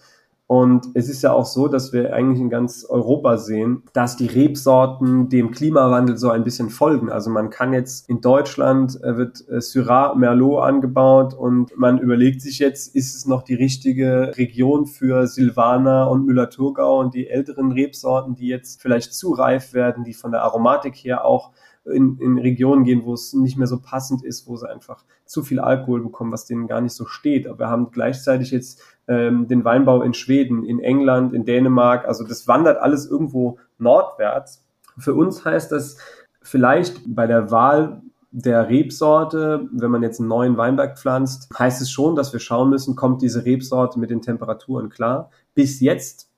und 0.46 0.88
es 0.94 1.08
ist 1.08 1.24
ja 1.24 1.32
auch 1.32 1.46
so, 1.46 1.70
dass 1.70 1.94
wir 1.94 2.14
eigentlich 2.14 2.42
in 2.42 2.50
ganz 2.50 2.86
Europa 2.86 3.38
sehen, 3.38 3.84
dass 3.94 4.18
die 4.18 4.28
Rebsorten 4.28 5.30
dem 5.30 5.52
Klimawandel 5.52 6.18
so 6.18 6.30
ein 6.30 6.44
bisschen 6.44 6.70
folgen. 6.70 7.10
Also 7.10 7.30
man 7.30 7.50
kann 7.50 7.72
jetzt 7.72 8.10
in 8.10 8.20
Deutschland 8.20 9.02
äh, 9.04 9.16
wird 9.16 9.48
äh, 9.50 9.62
Syrah 9.62 10.16
Merlot 10.16 10.62
angebaut 10.62 11.34
und 11.34 11.76
man 11.78 11.98
überlegt 11.98 12.42
sich 12.42 12.60
jetzt, 12.60 12.94
ist 12.94 13.16
es 13.16 13.26
noch 13.26 13.44
die 13.44 13.56
richtige 13.56 14.34
Region 14.36 14.86
für 14.86 15.28
Silvaner 15.28 16.12
und 16.12 16.26
Müller-Thurgau 16.26 17.00
und 17.00 17.14
die 17.14 17.30
älteren 17.30 17.72
Rebsorten, 17.72 18.36
die 18.36 18.48
jetzt 18.48 18.82
vielleicht 18.82 19.14
zu 19.14 19.32
reif 19.32 19.74
werden, 19.74 20.04
die 20.04 20.14
von 20.14 20.32
der 20.32 20.44
Aromatik 20.44 20.96
her 20.96 21.26
auch 21.26 21.52
in, 21.86 22.18
in 22.20 22.38
Regionen 22.38 22.86
gehen, 22.86 23.04
wo 23.06 23.14
es 23.14 23.34
nicht 23.34 23.58
mehr 23.58 23.68
so 23.68 23.80
passend 23.80 24.24
ist, 24.24 24.48
wo 24.48 24.56
sie 24.56 24.70
einfach 24.70 25.04
zu 25.26 25.44
viel 25.44 25.60
Alkohol 25.60 26.02
bekommen, 26.02 26.32
was 26.32 26.46
denen 26.46 26.68
gar 26.68 26.82
nicht 26.82 26.94
so 26.94 27.06
steht. 27.06 27.48
Aber 27.48 27.60
wir 27.60 27.70
haben 27.70 27.92
gleichzeitig 27.92 28.52
jetzt 28.52 28.82
ähm, 29.08 29.48
den 29.48 29.66
Weinbau 29.66 30.02
in 30.02 30.14
Schweden, 30.14 30.64
in 30.64 30.80
England, 30.80 31.34
in 31.34 31.46
Dänemark. 31.46 32.06
Also 32.08 32.26
das 32.26 32.48
wandert 32.48 32.82
alles 32.82 33.06
irgendwo 33.06 33.58
nordwärts. 33.78 34.66
Für 34.98 35.14
uns 35.14 35.44
heißt 35.44 35.72
das 35.72 35.98
vielleicht 36.42 37.02
bei 37.06 37.28
der 37.28 37.52
Wahl 37.52 38.02
der 38.32 38.68
Rebsorte, 38.68 39.70
wenn 39.72 39.92
man 39.92 40.02
jetzt 40.02 40.20
einen 40.20 40.30
neuen 40.30 40.58
Weinberg 40.58 40.98
pflanzt, 40.98 41.50
heißt 41.58 41.82
es 41.82 41.92
schon, 41.92 42.16
dass 42.16 42.34
wir 42.34 42.40
schauen 42.40 42.70
müssen, 42.70 42.96
kommt 42.96 43.22
diese 43.22 43.46
Rebsorte 43.46 44.00
mit 44.00 44.10
den 44.10 44.22
Temperaturen 44.22 44.90
klar. 44.90 45.30
Bis 45.54 45.80
jetzt 45.82 46.33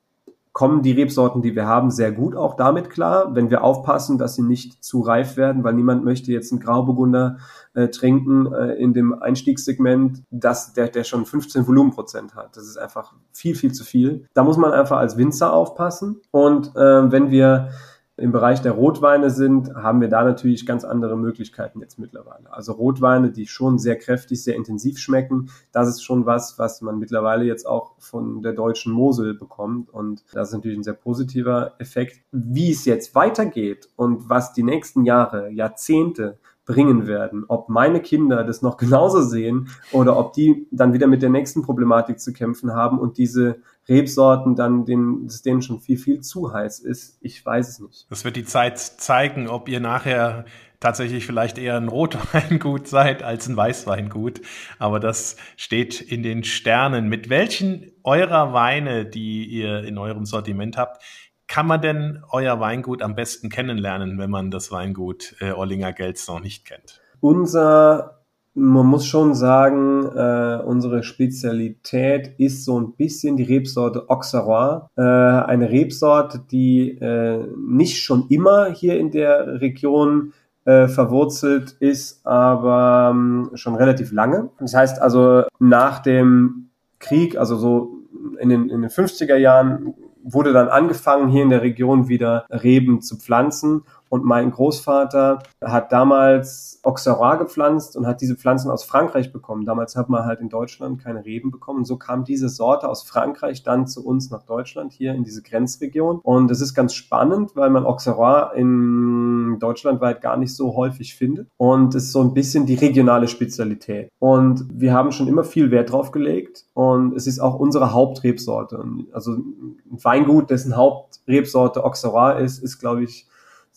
kommen 0.56 0.84
die 0.84 0.94
Rebsorten, 0.94 1.42
die 1.42 1.54
wir 1.54 1.68
haben, 1.68 1.92
sehr 1.92 2.14
gut 2.14 2.34
auch 2.34 2.56
damit 2.56 2.90
klar, 2.90 3.36
wenn 3.36 3.50
wir 3.50 3.62
aufpassen, 3.62 4.18
dass 4.18 4.36
sie 4.36 4.42
nicht 4.42 4.82
zu 4.86 5.02
reif 5.02 5.36
werden, 5.36 5.66
weil 5.66 5.74
niemand 5.74 6.06
möchte 6.06 6.32
jetzt 6.32 6.54
einen 6.54 6.62
Grauburgunder 6.62 7.40
äh, 7.74 7.90
trinken 7.90 8.54
äh, 8.54 8.72
in 8.76 8.94
dem 8.94 9.22
Einstiegssegment, 9.22 10.24
das, 10.32 10.72
der, 10.72 10.88
der 10.88 11.04
schon 11.04 11.26
15 11.26 11.68
Volumenprozent 11.68 12.36
hat. 12.36 12.56
Das 12.56 12.64
ist 12.68 12.78
einfach 12.78 13.12
viel, 13.34 13.54
viel 13.54 13.74
zu 13.74 13.84
viel. 13.84 14.30
Da 14.34 14.46
muss 14.46 14.56
man 14.56 14.72
einfach 14.72 14.96
als 14.96 15.18
Winzer 15.18 15.52
aufpassen. 15.52 16.22
Und 16.32 16.74
äh, 16.78 17.12
wenn 17.12 17.32
wir 17.32 17.72
im 18.18 18.32
Bereich 18.32 18.62
der 18.62 18.72
Rotweine 18.72 19.30
sind, 19.30 19.76
haben 19.76 20.00
wir 20.00 20.08
da 20.08 20.24
natürlich 20.24 20.66
ganz 20.66 20.86
andere 20.86 21.18
Möglichkeiten 21.18 21.82
jetzt 21.82 22.00
mittlerweile. 22.00 22.52
Also 22.52 22.72
Rotweine, 22.72 23.32
die 23.32 23.46
schon 23.46 23.78
sehr 23.78 23.98
kräftig, 23.98 24.42
sehr 24.42 24.56
intensiv 24.56 25.00
schmecken, 25.00 25.50
das 25.74 25.90
ist 25.90 26.02
schon 26.02 26.26
was, 26.26 26.58
was 26.58 26.82
man 26.82 26.98
mittlerweile 26.98 27.44
jetzt 27.44 27.68
auch 27.68 27.94
von 28.00 28.42
der 28.42 28.54
deutschen 28.54 28.94
Mosel 28.94 29.34
bekommt. 29.34 29.90
Und 29.90 30.24
das 30.32 30.50
ist 30.50 30.56
natürlich 30.56 30.78
ein 30.78 30.84
sehr 30.84 30.94
positiver 30.94 31.74
Effekt. 31.78 32.22
Wie 32.32 32.72
es 32.72 32.86
jetzt 32.86 33.16
weitergeht 33.16 33.90
und 33.98 34.30
was 34.30 34.54
die 34.54 34.64
nächsten 34.64 35.04
Jahre, 35.04 35.50
Jahrzehnte 35.50 36.38
bringen 36.66 37.06
werden. 37.06 37.46
Ob 37.48 37.70
meine 37.70 38.02
Kinder 38.02 38.44
das 38.44 38.62
noch 38.62 38.78
genauso 38.78 39.22
sehen 39.22 39.70
oder 39.92 40.18
ob 40.18 40.34
die 40.34 40.68
dann 40.72 40.94
wieder 40.94 41.08
mit 41.08 41.22
der 41.22 41.30
nächsten 41.30 41.62
Problematik 41.62 42.20
zu 42.20 42.34
kämpfen 42.34 42.74
haben 42.74 42.98
und 42.98 43.18
diese 43.18 43.58
Rebsorten 43.88 44.56
dann 44.56 44.86
denen, 44.86 45.26
es 45.28 45.42
denen 45.42 45.62
schon 45.62 45.80
viel, 45.80 45.98
viel 45.98 46.22
zu 46.22 46.54
heiß 46.54 46.80
ist. 46.80 47.18
Ich 47.22 47.46
weiß 47.46 47.70
es 47.70 47.80
nicht. 47.80 48.08
Das 48.10 48.26
wird 48.26 48.36
die 48.36 48.46
Zeit 48.46 48.80
zeigen, 48.80 49.48
ob 49.48 49.70
ihr 49.70 49.80
nachher 49.80 50.46
tatsächlich 50.80 51.26
vielleicht 51.26 51.58
eher 51.58 51.78
ein 51.78 51.88
Rotweingut 51.88 52.88
seid 52.88 53.24
als 53.24 53.48
ein 53.48 53.58
Weißweingut. 53.58 54.42
Aber 54.80 55.00
das 55.00 55.38
steht 55.58 56.02
in 56.02 56.24
den 56.24 56.44
Sternen. 56.44 57.10
Mit 57.10 57.30
welchen 57.30 57.92
eurer 58.04 58.54
Weine, 58.54 59.06
die 59.06 59.46
ihr 59.46 59.84
in 59.84 59.98
eurem 59.98 60.26
Sortiment 60.26 60.78
habt, 60.78 61.04
kann 61.48 61.68
man 61.68 61.82
denn 61.82 62.24
euer 62.30 62.60
Weingut 62.60 63.02
am 63.02 63.16
besten 63.16 63.50
kennenlernen, 63.50 64.18
wenn 64.18 64.32
man 64.32 64.50
das 64.50 64.72
Weingut 64.72 65.36
äh, 65.40 65.52
Orlinger 65.52 65.94
Gelz 65.94 66.28
noch 66.28 66.40
nicht 66.40 66.66
kennt? 66.66 67.02
Unser, 67.20 68.25
man 68.56 68.86
muss 68.86 69.06
schon 69.06 69.36
sagen, 69.36 70.06
äh, 70.06 70.62
unsere 70.66 71.04
Spezialität 71.04 72.36
ist 72.38 72.64
so 72.64 72.80
ein 72.80 72.94
bisschen 72.94 73.36
die 73.36 73.44
Rebsorte 73.44 74.10
Auxerrois. 74.10 74.90
Äh, 74.96 75.02
eine 75.02 75.70
Rebsorte, 75.70 76.42
die 76.50 76.98
äh, 76.98 77.46
nicht 77.58 78.02
schon 78.02 78.28
immer 78.30 78.68
hier 78.68 78.98
in 78.98 79.12
der 79.12 79.60
Region 79.60 80.34
äh, 80.64 80.88
verwurzelt 80.88 81.76
ist, 81.80 82.26
aber 82.26 83.12
ähm, 83.14 83.52
schon 83.56 83.76
relativ 83.76 84.14
lange. 84.14 84.50
Das 84.60 84.74
heißt 84.74 85.02
also, 85.02 85.44
nach 85.60 86.00
dem 86.00 86.70
Krieg, 87.00 87.38
also 87.38 87.58
so 87.58 88.00
in 88.40 88.50
den, 88.50 88.70
in 88.70 88.82
den 88.82 88.90
50er 88.90 89.36
Jahren 89.36 89.94
wurde 90.24 90.54
dann 90.54 90.70
angefangen, 90.70 91.30
hier 91.30 91.44
in 91.44 91.50
der 91.50 91.62
Region 91.62 92.08
wieder 92.08 92.46
Reben 92.50 93.02
zu 93.02 93.18
pflanzen. 93.18 93.84
Und 94.10 94.24
mein 94.24 94.52
Großvater 94.52 95.40
hat 95.62 95.92
damals 95.92 96.80
Auxerrois 96.84 97.38
gepflanzt 97.38 97.98
und 97.98 98.06
hat 98.06 98.22
diese 98.22 98.36
Pflanzen 98.36 98.70
aus 98.70 98.84
Frankreich 98.84 99.34
bekommen. 99.34 99.66
Damals 99.66 99.96
hat 99.96 100.10
man 100.10 100.26
halt 100.26 100.40
in 100.40 100.50
Deutschland 100.50 101.04
keine 101.04 101.26
Reben 101.26 101.52
bekommen. 101.52 101.80
Und 101.80 101.86
so 101.86 101.98
kam 101.98 102.24
diese 102.24 102.50
Sorte 102.50 102.88
aus 102.88 103.04
Frankreich 103.04 103.64
dann 103.64 103.88
zu 103.88 104.06
uns 104.06 104.30
nach 104.30 104.44
Deutschland, 104.44 104.94
hier 104.94 105.14
in 105.14 105.24
diese 105.24 105.42
Grenzregion. 105.42 106.20
Und 106.22 106.52
es 106.52 106.62
ist 106.62 106.74
ganz 106.74 106.94
spannend, 106.94 107.56
weil 107.56 107.70
man 107.70 107.86
Auxerrois 107.86 108.52
in 108.56 109.58
Deutschland 109.60 110.02
weit 110.02 110.22
gar 110.22 110.38
nicht 110.38 110.56
so 110.56 110.76
häufig 110.76 111.16
findet. 111.16 111.50
Und 111.58 111.96
es 111.96 112.06
ist 112.06 112.12
so 112.12 112.22
ein 112.22 112.34
bisschen 112.34 112.66
die 112.66 112.76
regionale 112.76 113.28
Spezialität. 113.28 114.10
Und 114.20 114.66
wir 114.72 114.94
haben 114.94 115.12
schon 115.12 115.28
immer 115.28 115.44
viel 115.44 115.72
Wert 115.72 115.92
drauf 115.92 116.12
gelegt. 116.12 116.66
Und 116.74 117.16
es 117.16 117.28
ist 117.28 117.40
auch 117.40 117.56
unsere 117.56 117.94
Hauptrebsorte. 117.94 118.84
Also 119.12 119.34
ein 119.34 119.78
Weingut, 119.90 120.50
dessen 120.50 120.76
Hauptrebsorte 120.76 121.84
Auxerrois 121.84 122.40
ist, 122.40 122.60
ist, 122.60 122.80
glaube 122.80 123.04
ich, 123.04 123.28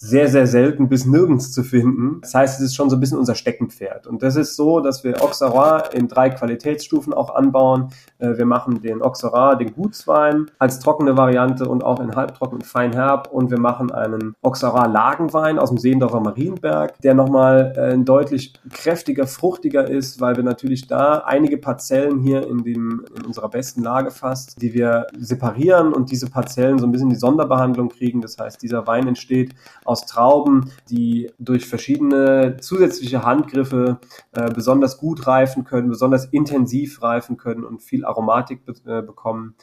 sehr, 0.00 0.28
sehr 0.28 0.46
selten 0.46 0.88
bis 0.88 1.06
nirgends 1.06 1.50
zu 1.50 1.64
finden. 1.64 2.20
Das 2.20 2.32
heißt, 2.32 2.60
es 2.60 2.66
ist 2.66 2.76
schon 2.76 2.88
so 2.88 2.96
ein 2.96 3.00
bisschen 3.00 3.18
unser 3.18 3.34
Steckenpferd. 3.34 4.06
Und 4.06 4.22
das 4.22 4.36
ist 4.36 4.54
so, 4.54 4.78
dass 4.78 5.02
wir 5.02 5.20
Auxerrois 5.20 5.88
in 5.92 6.06
drei 6.06 6.30
Qualitätsstufen 6.30 7.12
auch 7.12 7.34
anbauen. 7.34 7.88
Äh, 8.18 8.38
wir 8.38 8.46
machen 8.46 8.80
den 8.80 9.02
Auxerrois, 9.02 9.56
den 9.56 9.74
Gutswein, 9.74 10.52
als 10.60 10.78
trockene 10.78 11.16
Variante 11.16 11.68
und 11.68 11.82
auch 11.82 11.98
in 11.98 12.14
halbtrocken 12.14 12.58
und 12.58 12.64
feinherb. 12.64 13.32
Und 13.32 13.50
wir 13.50 13.58
machen 13.58 13.90
einen 13.90 14.36
Auxerrois 14.40 14.86
Lagenwein 14.86 15.58
aus 15.58 15.70
dem 15.70 15.78
Seendorfer 15.78 16.20
Marienberg, 16.20 17.00
der 17.00 17.14
nochmal 17.14 17.72
äh, 17.76 17.98
deutlich 17.98 18.52
kräftiger, 18.72 19.26
fruchtiger 19.26 19.90
ist, 19.90 20.20
weil 20.20 20.36
wir 20.36 20.44
natürlich 20.44 20.86
da 20.86 21.24
einige 21.26 21.58
Parzellen 21.58 22.20
hier 22.20 22.46
in, 22.46 22.62
dem, 22.62 23.04
in 23.16 23.26
unserer 23.26 23.48
besten 23.48 23.82
Lage 23.82 24.12
fast, 24.12 24.62
die 24.62 24.74
wir 24.74 25.08
separieren 25.18 25.92
und 25.92 26.12
diese 26.12 26.30
Parzellen 26.30 26.78
so 26.78 26.86
ein 26.86 26.92
bisschen 26.92 27.10
die 27.10 27.16
Sonderbehandlung 27.16 27.88
kriegen. 27.88 28.20
Das 28.20 28.38
heißt, 28.38 28.62
dieser 28.62 28.86
Wein 28.86 29.08
entsteht 29.08 29.56
aus 29.88 30.04
Trauben, 30.04 30.70
die 30.90 31.32
durch 31.38 31.66
verschiedene 31.66 32.58
zusätzliche 32.60 33.24
Handgriffe 33.24 33.98
äh, 34.32 34.52
besonders 34.52 34.98
gut 34.98 35.26
reifen 35.26 35.64
können, 35.64 35.88
besonders 35.88 36.26
intensiv 36.26 37.02
reifen 37.02 37.38
können 37.38 37.64
und 37.64 37.82
viel 37.82 38.04
Aromatik 38.04 38.66
be 38.66 38.74
äh, 38.84 39.02
bekommen. 39.02 39.54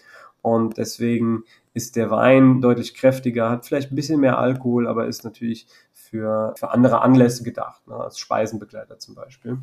Und 0.41 0.77
deswegen 0.77 1.43
ist 1.73 1.95
der 1.95 2.09
Wein 2.09 2.61
deutlich 2.61 2.95
kräftiger, 2.95 3.49
hat 3.49 3.65
vielleicht 3.65 3.91
ein 3.91 3.95
bisschen 3.95 4.19
mehr 4.19 4.39
Alkohol, 4.39 4.88
aber 4.88 5.05
ist 5.05 5.23
natürlich 5.23 5.67
für, 5.91 6.53
für 6.57 6.71
andere 6.71 7.01
Anlässe 7.01 7.43
gedacht, 7.43 7.88
ne, 7.88 7.95
als 7.95 8.17
Speisenbegleiter 8.17 8.97
zum 8.97 9.13
Beispiel. 9.13 9.59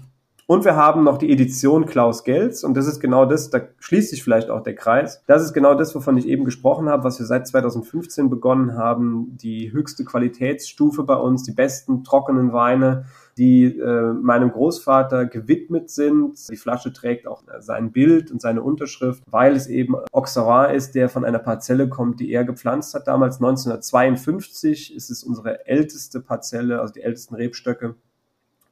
Und 0.46 0.64
wir 0.64 0.74
haben 0.74 1.04
noch 1.04 1.18
die 1.18 1.32
Edition 1.32 1.86
Klaus 1.86 2.24
Gelz 2.24 2.64
und 2.64 2.76
das 2.76 2.86
ist 2.86 2.98
genau 2.98 3.24
das, 3.24 3.50
da 3.50 3.60
schließt 3.78 4.10
sich 4.10 4.24
vielleicht 4.24 4.50
auch 4.50 4.62
der 4.62 4.74
Kreis. 4.74 5.22
Das 5.26 5.42
ist 5.42 5.52
genau 5.52 5.74
das, 5.74 5.94
wovon 5.94 6.16
ich 6.16 6.26
eben 6.26 6.44
gesprochen 6.44 6.88
habe, 6.88 7.04
was 7.04 7.20
wir 7.20 7.26
seit 7.26 7.46
2015 7.46 8.28
begonnen 8.28 8.76
haben. 8.76 9.36
Die 9.36 9.72
höchste 9.72 10.04
Qualitätsstufe 10.04 11.04
bei 11.04 11.14
uns, 11.14 11.44
die 11.44 11.52
besten 11.52 12.02
trockenen 12.02 12.52
Weine, 12.52 13.04
die 13.38 13.64
äh, 13.64 14.12
meinem 14.12 14.50
Großvater 14.50 15.26
gewidmet 15.26 15.90
sind. 15.90 16.36
Die 16.50 16.56
Flasche 16.56 16.92
trägt 16.92 17.26
auch 17.28 17.44
sein 17.60 17.92
Bild 17.92 18.30
und 18.30 18.42
seine 18.42 18.62
Unterschrift, 18.62 19.22
weil 19.30 19.54
es 19.54 19.68
eben 19.68 19.94
Auxerrois 20.10 20.74
ist, 20.74 20.94
der 20.96 21.08
von 21.08 21.24
einer 21.24 21.38
Parzelle 21.38 21.88
kommt, 21.88 22.20
die 22.20 22.30
er 22.30 22.44
gepflanzt 22.44 22.94
hat. 22.94 23.06
Damals 23.06 23.36
1952 23.36 24.94
ist 24.94 25.10
es 25.10 25.22
unsere 25.22 25.66
älteste 25.66 26.20
Parzelle, 26.20 26.80
also 26.80 26.92
die 26.92 27.02
ältesten 27.02 27.36
Rebstöcke. 27.36 27.94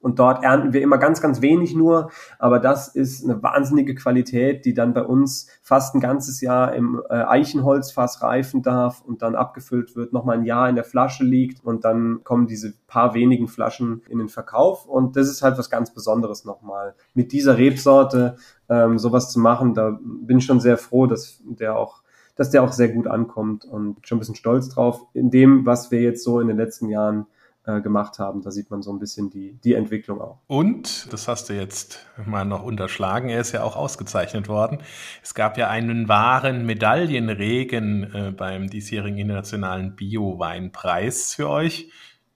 Und 0.01 0.19
dort 0.19 0.43
ernten 0.43 0.73
wir 0.73 0.81
immer 0.81 0.99
ganz, 0.99 1.21
ganz 1.21 1.43
wenig 1.43 1.75
nur. 1.75 2.11
Aber 2.39 2.59
das 2.59 2.89
ist 2.89 3.23
eine 3.23 3.43
wahnsinnige 3.43 3.95
Qualität, 3.95 4.65
die 4.65 4.73
dann 4.73 4.95
bei 4.95 5.03
uns 5.03 5.49
fast 5.63 5.95
ein 5.95 6.01
ganzes 6.01 6.41
Jahr 6.41 6.75
im 6.75 7.03
äh, 7.11 7.15
Eichenholzfass 7.15 8.23
reifen 8.23 8.63
darf 8.63 9.03
und 9.03 9.23
dann 9.23 9.35
abgefüllt 9.35 9.97
wird, 9.97 10.13
nochmal 10.13 10.39
ein 10.39 10.45
Jahr 10.45 10.69
in 10.69 10.75
der 10.75 10.85
Flasche 10.85 11.25
liegt 11.25 11.63
und 11.63 11.85
dann 11.85 12.25
kommen 12.25 12.47
diese 12.47 12.73
paar 12.87 13.15
wenigen 13.15 13.47
Flaschen 13.47 14.03
in 14.09 14.19
den 14.19 14.29
Verkauf. 14.29 14.87
Und 14.87 15.17
das 15.17 15.29
ist 15.29 15.43
halt 15.43 15.59
was 15.59 15.69
ganz 15.69 15.93
Besonderes 15.93 16.45
nochmal. 16.45 16.95
Mit 17.15 17.33
dieser 17.33 17.59
Rebsorte 17.59 18.37
ähm, 18.69 18.99
sowas 18.99 19.31
zu 19.31 19.39
machen, 19.39 19.75
da 19.75 19.99
bin 20.03 20.39
ich 20.39 20.47
schon 20.47 20.61
sehr 20.61 20.79
froh, 20.79 21.07
dass 21.07 21.43
der 21.45 21.77
auch 21.77 22.03
dass 22.37 22.49
der 22.49 22.63
auch 22.63 22.73
sehr 22.73 22.89
gut 22.89 23.07
ankommt 23.07 23.67
und 23.67 23.99
schon 24.07 24.17
ein 24.17 24.21
bisschen 24.21 24.35
stolz 24.35 24.71
drauf 24.71 25.05
in 25.13 25.31
dem, 25.31 25.67
was 25.67 25.91
wir 25.91 26.01
jetzt 26.01 26.25
so 26.25 26.41
in 26.41 26.49
den 26.49 26.57
letzten 26.57 26.89
Jahren 26.89 27.27
äh, 27.67 27.81
gemacht 27.81 28.19
haben. 28.19 28.43
Da 28.43 28.51
sieht 28.51 28.71
man 28.71 28.83
so 28.83 28.93
ein 28.93 28.99
bisschen 28.99 29.31
die, 29.31 29.59
die 29.63 29.75
Entwicklung 29.75 30.21
auch. 30.21 30.39
Und, 30.47 31.13
das 31.13 31.29
hast 31.29 31.49
du 31.49 31.55
jetzt 31.55 32.07
mal 32.25 32.45
noch 32.45 32.63
unterschlagen, 32.63 33.29
er 33.29 33.41
ist 33.41 33.53
ja 33.53 33.63
auch 33.63 33.77
ausgezeichnet 33.77 34.49
worden. 34.49 34.79
Es 35.23 35.35
gab 35.35 35.59
ja 35.59 35.69
einen 35.69 36.09
wahren 36.09 36.65
Medaillenregen 36.65 38.15
äh, 38.15 38.33
beim 38.33 38.69
diesjährigen 38.69 39.19
internationalen 39.19 39.95
Bio-Weinpreis 39.95 41.35
für 41.35 41.49
euch 41.49 41.91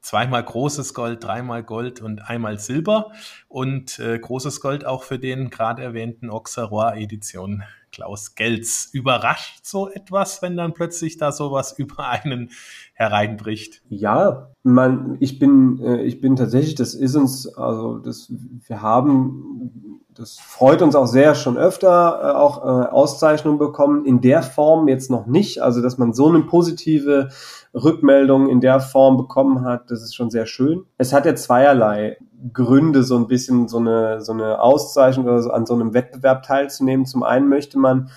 zweimal 0.05 0.45
großes 0.45 0.93
Gold, 0.93 1.25
dreimal 1.25 1.63
Gold 1.63 2.03
und 2.03 2.29
einmal 2.29 2.59
Silber 2.59 3.13
und 3.49 3.99
äh, 3.99 4.19
großes 4.19 4.61
Gold 4.61 4.85
auch 4.85 5.03
für 5.03 5.19
den 5.19 5.49
gerade 5.49 5.83
erwähnten 5.83 6.31
Auxerrois 6.31 6.95
Edition 6.95 7.63
Klaus 7.91 8.35
Gelz. 8.35 8.91
Überrascht 8.93 9.65
so 9.65 9.89
etwas, 9.89 10.43
wenn 10.43 10.57
dann 10.57 10.75
plötzlich 10.75 11.17
da 11.17 11.33
sowas 11.33 11.73
über 11.79 12.09
einen 12.09 12.51
hereinbricht? 12.93 13.83
Ja, 13.89 14.51
man, 14.63 15.17
ich 15.21 15.39
bin, 15.39 15.81
äh, 15.81 16.03
ich 16.03 16.21
bin 16.21 16.37
tatsächlich, 16.37 16.75
das 16.75 16.95
ist 16.95 17.15
uns, 17.17 17.49
also 17.57 17.99
das, 17.99 18.31
wir 18.67 18.83
haben, 18.83 20.03
das 20.15 20.39
freut 20.39 20.83
uns 20.83 20.95
auch 20.95 21.07
sehr, 21.07 21.35
schon 21.35 21.57
öfter 21.57 22.21
äh, 22.23 22.37
auch 22.37 22.65
äh, 22.65 22.89
Auszeichnungen 22.89 23.59
bekommen, 23.59 24.05
in 24.05 24.21
der 24.21 24.43
Form 24.43 24.89
jetzt 24.89 25.11
noch 25.11 25.27
nicht, 25.27 25.61
also 25.63 25.83
dass 25.83 25.99
man 25.99 26.13
so 26.13 26.29
eine 26.29 26.43
positive 26.43 27.29
Rückmeldung 27.75 28.49
in 28.49 28.61
der 28.61 28.81
Form 28.81 29.17
bekommen 29.17 29.65
hat, 29.65 29.91
das 29.91 30.03
ist 30.03 30.15
schon 30.15 30.31
sehr 30.31 30.47
schön. 30.47 30.85
Es 30.99 31.13
hat 31.13 31.27
ja 31.27 31.35
zweierlei 31.35 32.19
Gründe, 32.53 33.03
so 33.03 33.17
ein 33.17 33.27
bisschen 33.27 33.69
so 33.69 33.79
eine, 33.79 34.21
so 34.21 34.33
eine 34.33 34.61
Auszeichnung 34.61 35.27
oder 35.27 35.43
so 35.43 35.51
an 35.51 35.67
so 35.67 35.75
einem 35.75 35.95
Wettbewerb 35.95 36.43
teilzunehmen. 36.43 37.07
Zum 37.07 37.23
einen 37.23 37.49
möchte 37.49 37.79
man 37.79 38.11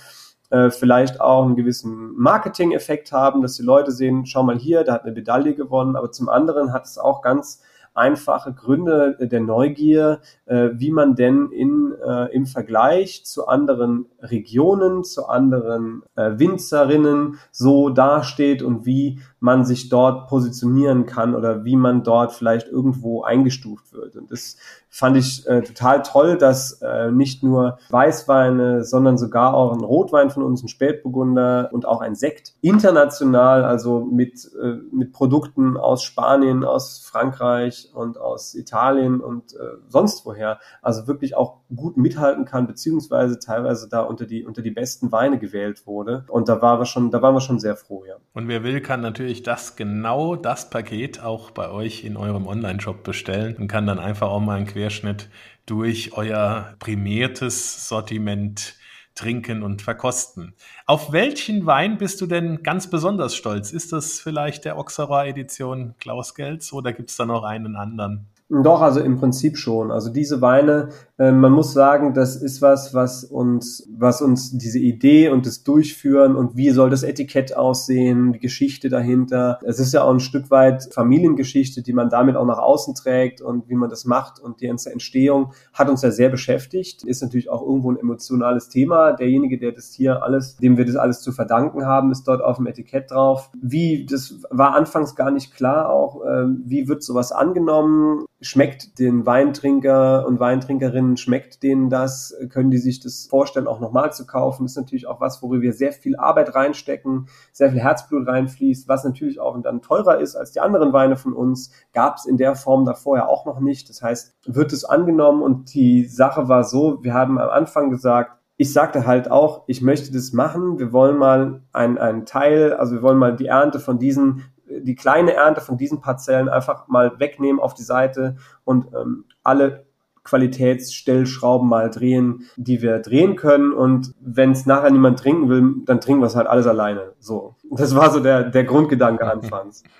äh, 0.50 0.70
vielleicht 0.70 1.20
auch 1.20 1.44
einen 1.44 1.56
gewissen 1.56 2.14
Marketing-Effekt 2.16 3.10
haben, 3.12 3.42
dass 3.42 3.54
die 3.54 3.62
Leute 3.62 3.90
sehen, 3.90 4.26
schau 4.26 4.42
mal 4.42 4.58
hier, 4.58 4.84
der 4.84 4.94
hat 4.94 5.02
eine 5.02 5.12
Medaille 5.12 5.54
gewonnen, 5.54 5.96
aber 5.96 6.12
zum 6.12 6.28
anderen 6.28 6.72
hat 6.72 6.84
es 6.84 6.98
auch 6.98 7.22
ganz 7.22 7.62
einfache 7.98 8.54
Gründe 8.54 9.16
der 9.20 9.40
Neugier, 9.40 10.20
äh, 10.46 10.70
wie 10.74 10.90
man 10.90 11.14
denn 11.14 11.50
in, 11.50 11.94
äh, 12.02 12.32
im 12.32 12.46
Vergleich 12.46 13.24
zu 13.24 13.46
anderen 13.48 14.06
Regionen, 14.20 15.04
zu 15.04 15.26
anderen 15.26 16.02
äh, 16.16 16.38
Winzerinnen 16.38 17.38
so 17.50 17.90
dasteht 17.90 18.62
und 18.62 18.86
wie 18.86 19.20
man 19.40 19.64
sich 19.64 19.88
dort 19.88 20.28
positionieren 20.28 21.06
kann 21.06 21.34
oder 21.34 21.64
wie 21.64 21.76
man 21.76 22.02
dort 22.02 22.32
vielleicht 22.32 22.68
irgendwo 22.68 23.22
eingestuft 23.22 23.92
wird. 23.92 24.16
Und 24.16 24.30
das 24.30 24.56
fand 24.90 25.16
ich 25.16 25.46
äh, 25.46 25.62
total 25.62 26.02
toll, 26.02 26.38
dass 26.38 26.80
äh, 26.82 27.10
nicht 27.10 27.42
nur 27.42 27.78
Weißweine, 27.90 28.84
sondern 28.84 29.18
sogar 29.18 29.54
auch 29.54 29.72
ein 29.72 29.84
Rotwein 29.84 30.30
von 30.30 30.42
uns, 30.42 30.62
ein 30.62 30.68
Spätburgunder 30.68 31.68
und 31.72 31.86
auch 31.86 32.00
ein 32.00 32.14
Sekt 32.14 32.54
international, 32.62 33.64
also 33.64 34.00
mit, 34.00 34.50
äh, 34.60 34.78
mit 34.90 35.12
Produkten 35.12 35.76
aus 35.76 36.02
Spanien, 36.02 36.64
aus 36.64 36.98
Frankreich 37.04 37.90
und 37.94 38.18
aus 38.18 38.54
Italien 38.54 39.20
und 39.20 39.54
äh, 39.54 39.76
sonst 39.88 40.24
woher, 40.24 40.58
also 40.82 41.06
wirklich 41.06 41.36
auch 41.36 41.58
gut 41.74 41.96
mithalten 41.96 42.44
kann, 42.44 42.66
beziehungsweise 42.66 43.38
teilweise 43.38 43.88
da 43.88 44.00
unter 44.00 44.26
die, 44.26 44.44
unter 44.44 44.62
die 44.62 44.70
besten 44.70 45.12
Weine 45.12 45.38
gewählt 45.38 45.86
wurde. 45.86 46.24
Und 46.28 46.48
da 46.48 46.62
waren 46.62 46.80
wir 46.80 46.86
schon, 46.86 47.10
da 47.10 47.20
waren 47.20 47.34
wir 47.34 47.40
schon 47.40 47.58
sehr 47.58 47.76
froh, 47.76 48.04
ja. 48.06 48.14
Und 48.32 48.48
wer 48.48 48.64
will, 48.64 48.80
kann 48.80 49.00
natürlich 49.00 49.27
das 49.34 49.76
genau 49.76 50.36
das 50.36 50.70
Paket 50.70 51.20
auch 51.20 51.50
bei 51.50 51.70
euch 51.70 52.04
in 52.04 52.16
eurem 52.16 52.46
Online-Shop 52.46 53.02
bestellen 53.04 53.56
und 53.56 53.68
kann 53.68 53.86
dann 53.86 53.98
einfach 53.98 54.28
auch 54.28 54.40
mal 54.40 54.56
einen 54.56 54.66
Querschnitt 54.66 55.28
durch 55.66 56.12
euer 56.14 56.74
prämiertes 56.78 57.88
Sortiment 57.88 58.74
trinken 59.14 59.62
und 59.62 59.82
verkosten. 59.82 60.54
Auf 60.86 61.12
welchen 61.12 61.66
Wein 61.66 61.98
bist 61.98 62.20
du 62.20 62.26
denn 62.26 62.62
ganz 62.62 62.88
besonders 62.88 63.34
stolz? 63.34 63.72
Ist 63.72 63.92
das 63.92 64.20
vielleicht 64.20 64.64
der 64.64 64.76
Auxerrois 64.76 65.26
Edition 65.26 65.94
Klaus 65.98 66.34
Gelz 66.34 66.72
oder 66.72 66.92
gibt 66.92 67.10
es 67.10 67.16
da 67.16 67.26
noch 67.26 67.42
einen 67.42 67.76
anderen? 67.76 68.28
Doch, 68.50 68.80
also 68.80 69.00
im 69.00 69.18
Prinzip 69.18 69.58
schon. 69.58 69.90
Also 69.90 70.10
diese 70.10 70.40
Weine, 70.40 70.88
äh, 71.18 71.32
man 71.32 71.52
muss 71.52 71.74
sagen, 71.74 72.14
das 72.14 72.34
ist 72.34 72.62
was, 72.62 72.94
was 72.94 73.22
uns, 73.22 73.86
was 73.94 74.22
uns 74.22 74.56
diese 74.56 74.78
Idee 74.78 75.28
und 75.28 75.44
das 75.44 75.64
Durchführen 75.64 76.34
und 76.34 76.56
wie 76.56 76.70
soll 76.70 76.88
das 76.88 77.02
Etikett 77.02 77.54
aussehen, 77.54 78.32
die 78.32 78.38
Geschichte 78.38 78.88
dahinter. 78.88 79.58
Es 79.66 79.78
ist 79.78 79.92
ja 79.92 80.02
auch 80.02 80.14
ein 80.14 80.20
Stück 80.20 80.50
weit 80.50 80.88
Familiengeschichte, 80.94 81.82
die 81.82 81.92
man 81.92 82.08
damit 82.08 82.36
auch 82.36 82.46
nach 82.46 82.58
außen 82.58 82.94
trägt 82.94 83.42
und 83.42 83.68
wie 83.68 83.74
man 83.74 83.90
das 83.90 84.06
macht 84.06 84.40
und 84.40 84.62
die 84.62 84.68
ganze 84.68 84.92
Entstehung 84.92 85.52
hat 85.74 85.90
uns 85.90 86.00
ja 86.00 86.10
sehr 86.10 86.30
beschäftigt. 86.30 87.04
Ist 87.04 87.20
natürlich 87.20 87.50
auch 87.50 87.60
irgendwo 87.60 87.92
ein 87.92 87.98
emotionales 87.98 88.70
Thema. 88.70 89.12
Derjenige, 89.12 89.58
der 89.58 89.72
das 89.72 89.92
hier 89.92 90.22
alles, 90.22 90.56
dem 90.56 90.78
wir 90.78 90.86
das 90.86 90.96
alles 90.96 91.20
zu 91.20 91.32
verdanken 91.32 91.84
haben, 91.84 92.10
ist 92.12 92.26
dort 92.26 92.42
auf 92.42 92.56
dem 92.56 92.66
Etikett 92.66 93.10
drauf. 93.10 93.50
Wie, 93.60 94.06
das 94.06 94.36
war 94.48 94.74
anfangs 94.74 95.16
gar 95.16 95.30
nicht 95.30 95.54
klar 95.54 95.90
auch, 95.90 96.24
äh, 96.24 96.46
wie 96.64 96.88
wird 96.88 97.02
sowas 97.02 97.30
angenommen? 97.30 98.24
Schmeckt 98.40 98.98
den 98.98 99.26
Weintrinker 99.26 100.26
und 100.26 100.38
Weintrinkerinnen, 100.38 101.16
schmeckt 101.16 101.62
denen 101.62 101.90
das, 101.90 102.34
können 102.50 102.70
die 102.70 102.78
sich 102.78 103.00
das 103.00 103.26
vorstellen, 103.28 103.66
auch 103.66 103.80
nochmal 103.80 104.12
zu 104.12 104.26
kaufen. 104.26 104.64
Ist 104.64 104.76
natürlich 104.76 105.06
auch 105.06 105.20
was, 105.20 105.42
worüber 105.42 105.62
wir 105.62 105.72
sehr 105.72 105.92
viel 105.92 106.16
Arbeit 106.16 106.54
reinstecken, 106.54 107.26
sehr 107.52 107.70
viel 107.70 107.80
Herzblut 107.80 108.28
reinfließt, 108.28 108.88
was 108.88 109.04
natürlich 109.04 109.40
auch 109.40 109.60
dann 109.62 109.82
teurer 109.82 110.20
ist 110.20 110.36
als 110.36 110.52
die 110.52 110.60
anderen 110.60 110.92
Weine 110.92 111.16
von 111.16 111.32
uns, 111.32 111.72
gab 111.92 112.16
es 112.16 112.26
in 112.26 112.36
der 112.36 112.54
Form 112.54 112.84
davor 112.84 113.16
ja 113.16 113.26
auch 113.26 113.44
noch 113.44 113.60
nicht. 113.60 113.88
Das 113.88 114.02
heißt, 114.02 114.36
wird 114.46 114.72
es 114.72 114.84
angenommen 114.84 115.42
und 115.42 115.74
die 115.74 116.04
Sache 116.04 116.48
war 116.48 116.62
so, 116.62 117.02
wir 117.02 117.14
haben 117.14 117.38
am 117.38 117.48
Anfang 117.48 117.90
gesagt, 117.90 118.38
ich 118.60 118.72
sagte 118.72 119.06
halt 119.06 119.30
auch, 119.30 119.62
ich 119.68 119.82
möchte 119.82 120.12
das 120.12 120.32
machen. 120.32 120.80
Wir 120.80 120.92
wollen 120.92 121.16
mal 121.16 121.62
einen 121.72 122.26
Teil, 122.26 122.72
also 122.72 122.96
wir 122.96 123.02
wollen 123.02 123.18
mal 123.18 123.36
die 123.36 123.46
Ernte 123.46 123.78
von 123.78 124.00
diesen 124.00 124.42
die 124.70 124.94
kleine 124.94 125.34
Ernte 125.34 125.60
von 125.60 125.76
diesen 125.76 126.00
Parzellen 126.00 126.48
einfach 126.48 126.88
mal 126.88 127.18
wegnehmen 127.18 127.60
auf 127.60 127.74
die 127.74 127.82
Seite 127.82 128.36
und 128.64 128.86
ähm, 128.94 129.24
alle 129.42 129.86
Qualitätsstellschrauben 130.24 131.68
mal 131.68 131.90
drehen, 131.90 132.44
die 132.56 132.82
wir 132.82 132.98
drehen 132.98 133.36
können. 133.36 133.72
Und 133.72 134.14
wenn 134.20 134.52
es 134.52 134.66
nachher 134.66 134.90
niemand 134.90 135.18
trinken 135.18 135.48
will, 135.48 135.76
dann 135.86 136.00
trinken 136.00 136.20
wir 136.20 136.26
es 136.26 136.36
halt 136.36 136.46
alles 136.46 136.66
alleine. 136.66 137.12
So. 137.18 137.54
Das 137.70 137.94
war 137.94 138.10
so 138.10 138.20
der, 138.20 138.44
der 138.44 138.64
Grundgedanke 138.64 139.30
anfangs. 139.30 139.84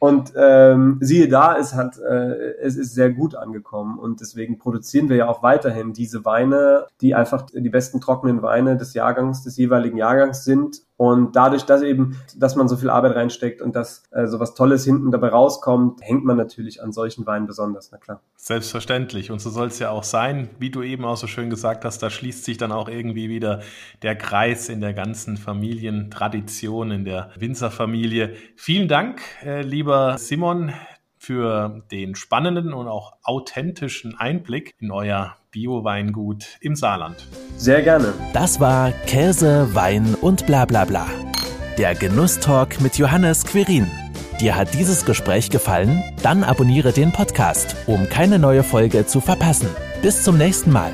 Und 0.00 0.32
ähm, 0.36 0.98
siehe 1.00 1.28
da, 1.28 1.56
es 1.56 1.74
hat, 1.74 1.98
äh, 1.98 2.54
es 2.60 2.76
ist 2.76 2.94
sehr 2.94 3.10
gut 3.10 3.34
angekommen 3.34 3.98
und 3.98 4.20
deswegen 4.20 4.56
produzieren 4.56 5.08
wir 5.08 5.16
ja 5.16 5.28
auch 5.28 5.42
weiterhin 5.42 5.92
diese 5.92 6.24
Weine, 6.24 6.86
die 7.00 7.16
einfach 7.16 7.46
die 7.52 7.68
besten 7.68 8.00
trockenen 8.00 8.40
Weine 8.40 8.76
des 8.76 8.94
Jahrgangs, 8.94 9.42
des 9.42 9.56
jeweiligen 9.56 9.96
Jahrgangs 9.96 10.44
sind 10.44 10.82
und 10.98 11.36
dadurch, 11.36 11.62
dass 11.62 11.82
eben, 11.82 12.20
dass 12.36 12.56
man 12.56 12.66
so 12.66 12.76
viel 12.76 12.90
Arbeit 12.90 13.14
reinsteckt 13.14 13.62
und 13.62 13.76
dass 13.76 14.02
äh, 14.10 14.26
so 14.26 14.40
was 14.40 14.54
Tolles 14.54 14.84
hinten 14.84 15.12
dabei 15.12 15.28
rauskommt, 15.28 16.00
hängt 16.02 16.24
man 16.24 16.36
natürlich 16.36 16.82
an 16.82 16.90
solchen 16.90 17.24
Weinen 17.24 17.46
besonders, 17.46 17.92
na 17.92 17.98
klar. 17.98 18.20
Selbstverständlich. 18.34 19.30
Und 19.30 19.40
so 19.40 19.48
soll 19.48 19.68
es 19.68 19.78
ja 19.78 19.90
auch 19.90 20.02
sein. 20.02 20.50
Wie 20.58 20.70
du 20.70 20.82
eben 20.82 21.04
auch 21.04 21.16
so 21.16 21.28
schön 21.28 21.50
gesagt 21.50 21.84
hast, 21.84 22.02
da 22.02 22.10
schließt 22.10 22.44
sich 22.44 22.58
dann 22.58 22.72
auch 22.72 22.88
irgendwie 22.88 23.28
wieder 23.28 23.60
der 24.02 24.16
Kreis 24.16 24.68
in 24.68 24.80
der 24.80 24.92
ganzen 24.92 25.36
Familientradition, 25.36 26.90
in 26.90 27.04
der 27.04 27.30
Winzerfamilie. 27.38 28.34
Vielen 28.56 28.88
Dank, 28.88 29.20
äh, 29.44 29.62
lieber 29.62 30.18
Simon, 30.18 30.72
für 31.16 31.84
den 31.92 32.16
spannenden 32.16 32.72
und 32.72 32.88
auch 32.88 33.12
authentischen 33.22 34.16
Einblick 34.16 34.74
in 34.78 34.90
euer 34.90 35.36
Bio-Weingut 35.50 36.58
im 36.60 36.76
Saarland. 36.76 37.26
Sehr 37.56 37.82
gerne. 37.82 38.12
Das 38.32 38.60
war 38.60 38.92
Käse, 39.06 39.74
Wein 39.74 40.14
und 40.20 40.46
bla 40.46 40.64
bla 40.64 40.84
bla. 40.84 41.06
Der 41.78 41.94
Genusstalk 41.94 42.80
mit 42.80 42.98
Johannes 42.98 43.44
Quirin. 43.44 43.90
Dir 44.40 44.56
hat 44.56 44.74
dieses 44.74 45.04
Gespräch 45.04 45.50
gefallen? 45.50 46.02
Dann 46.22 46.44
abonniere 46.44 46.92
den 46.92 47.12
Podcast, 47.12 47.74
um 47.86 48.08
keine 48.08 48.38
neue 48.38 48.62
Folge 48.62 49.06
zu 49.06 49.20
verpassen. 49.20 49.68
Bis 50.02 50.22
zum 50.22 50.38
nächsten 50.38 50.70
Mal. 50.70 50.92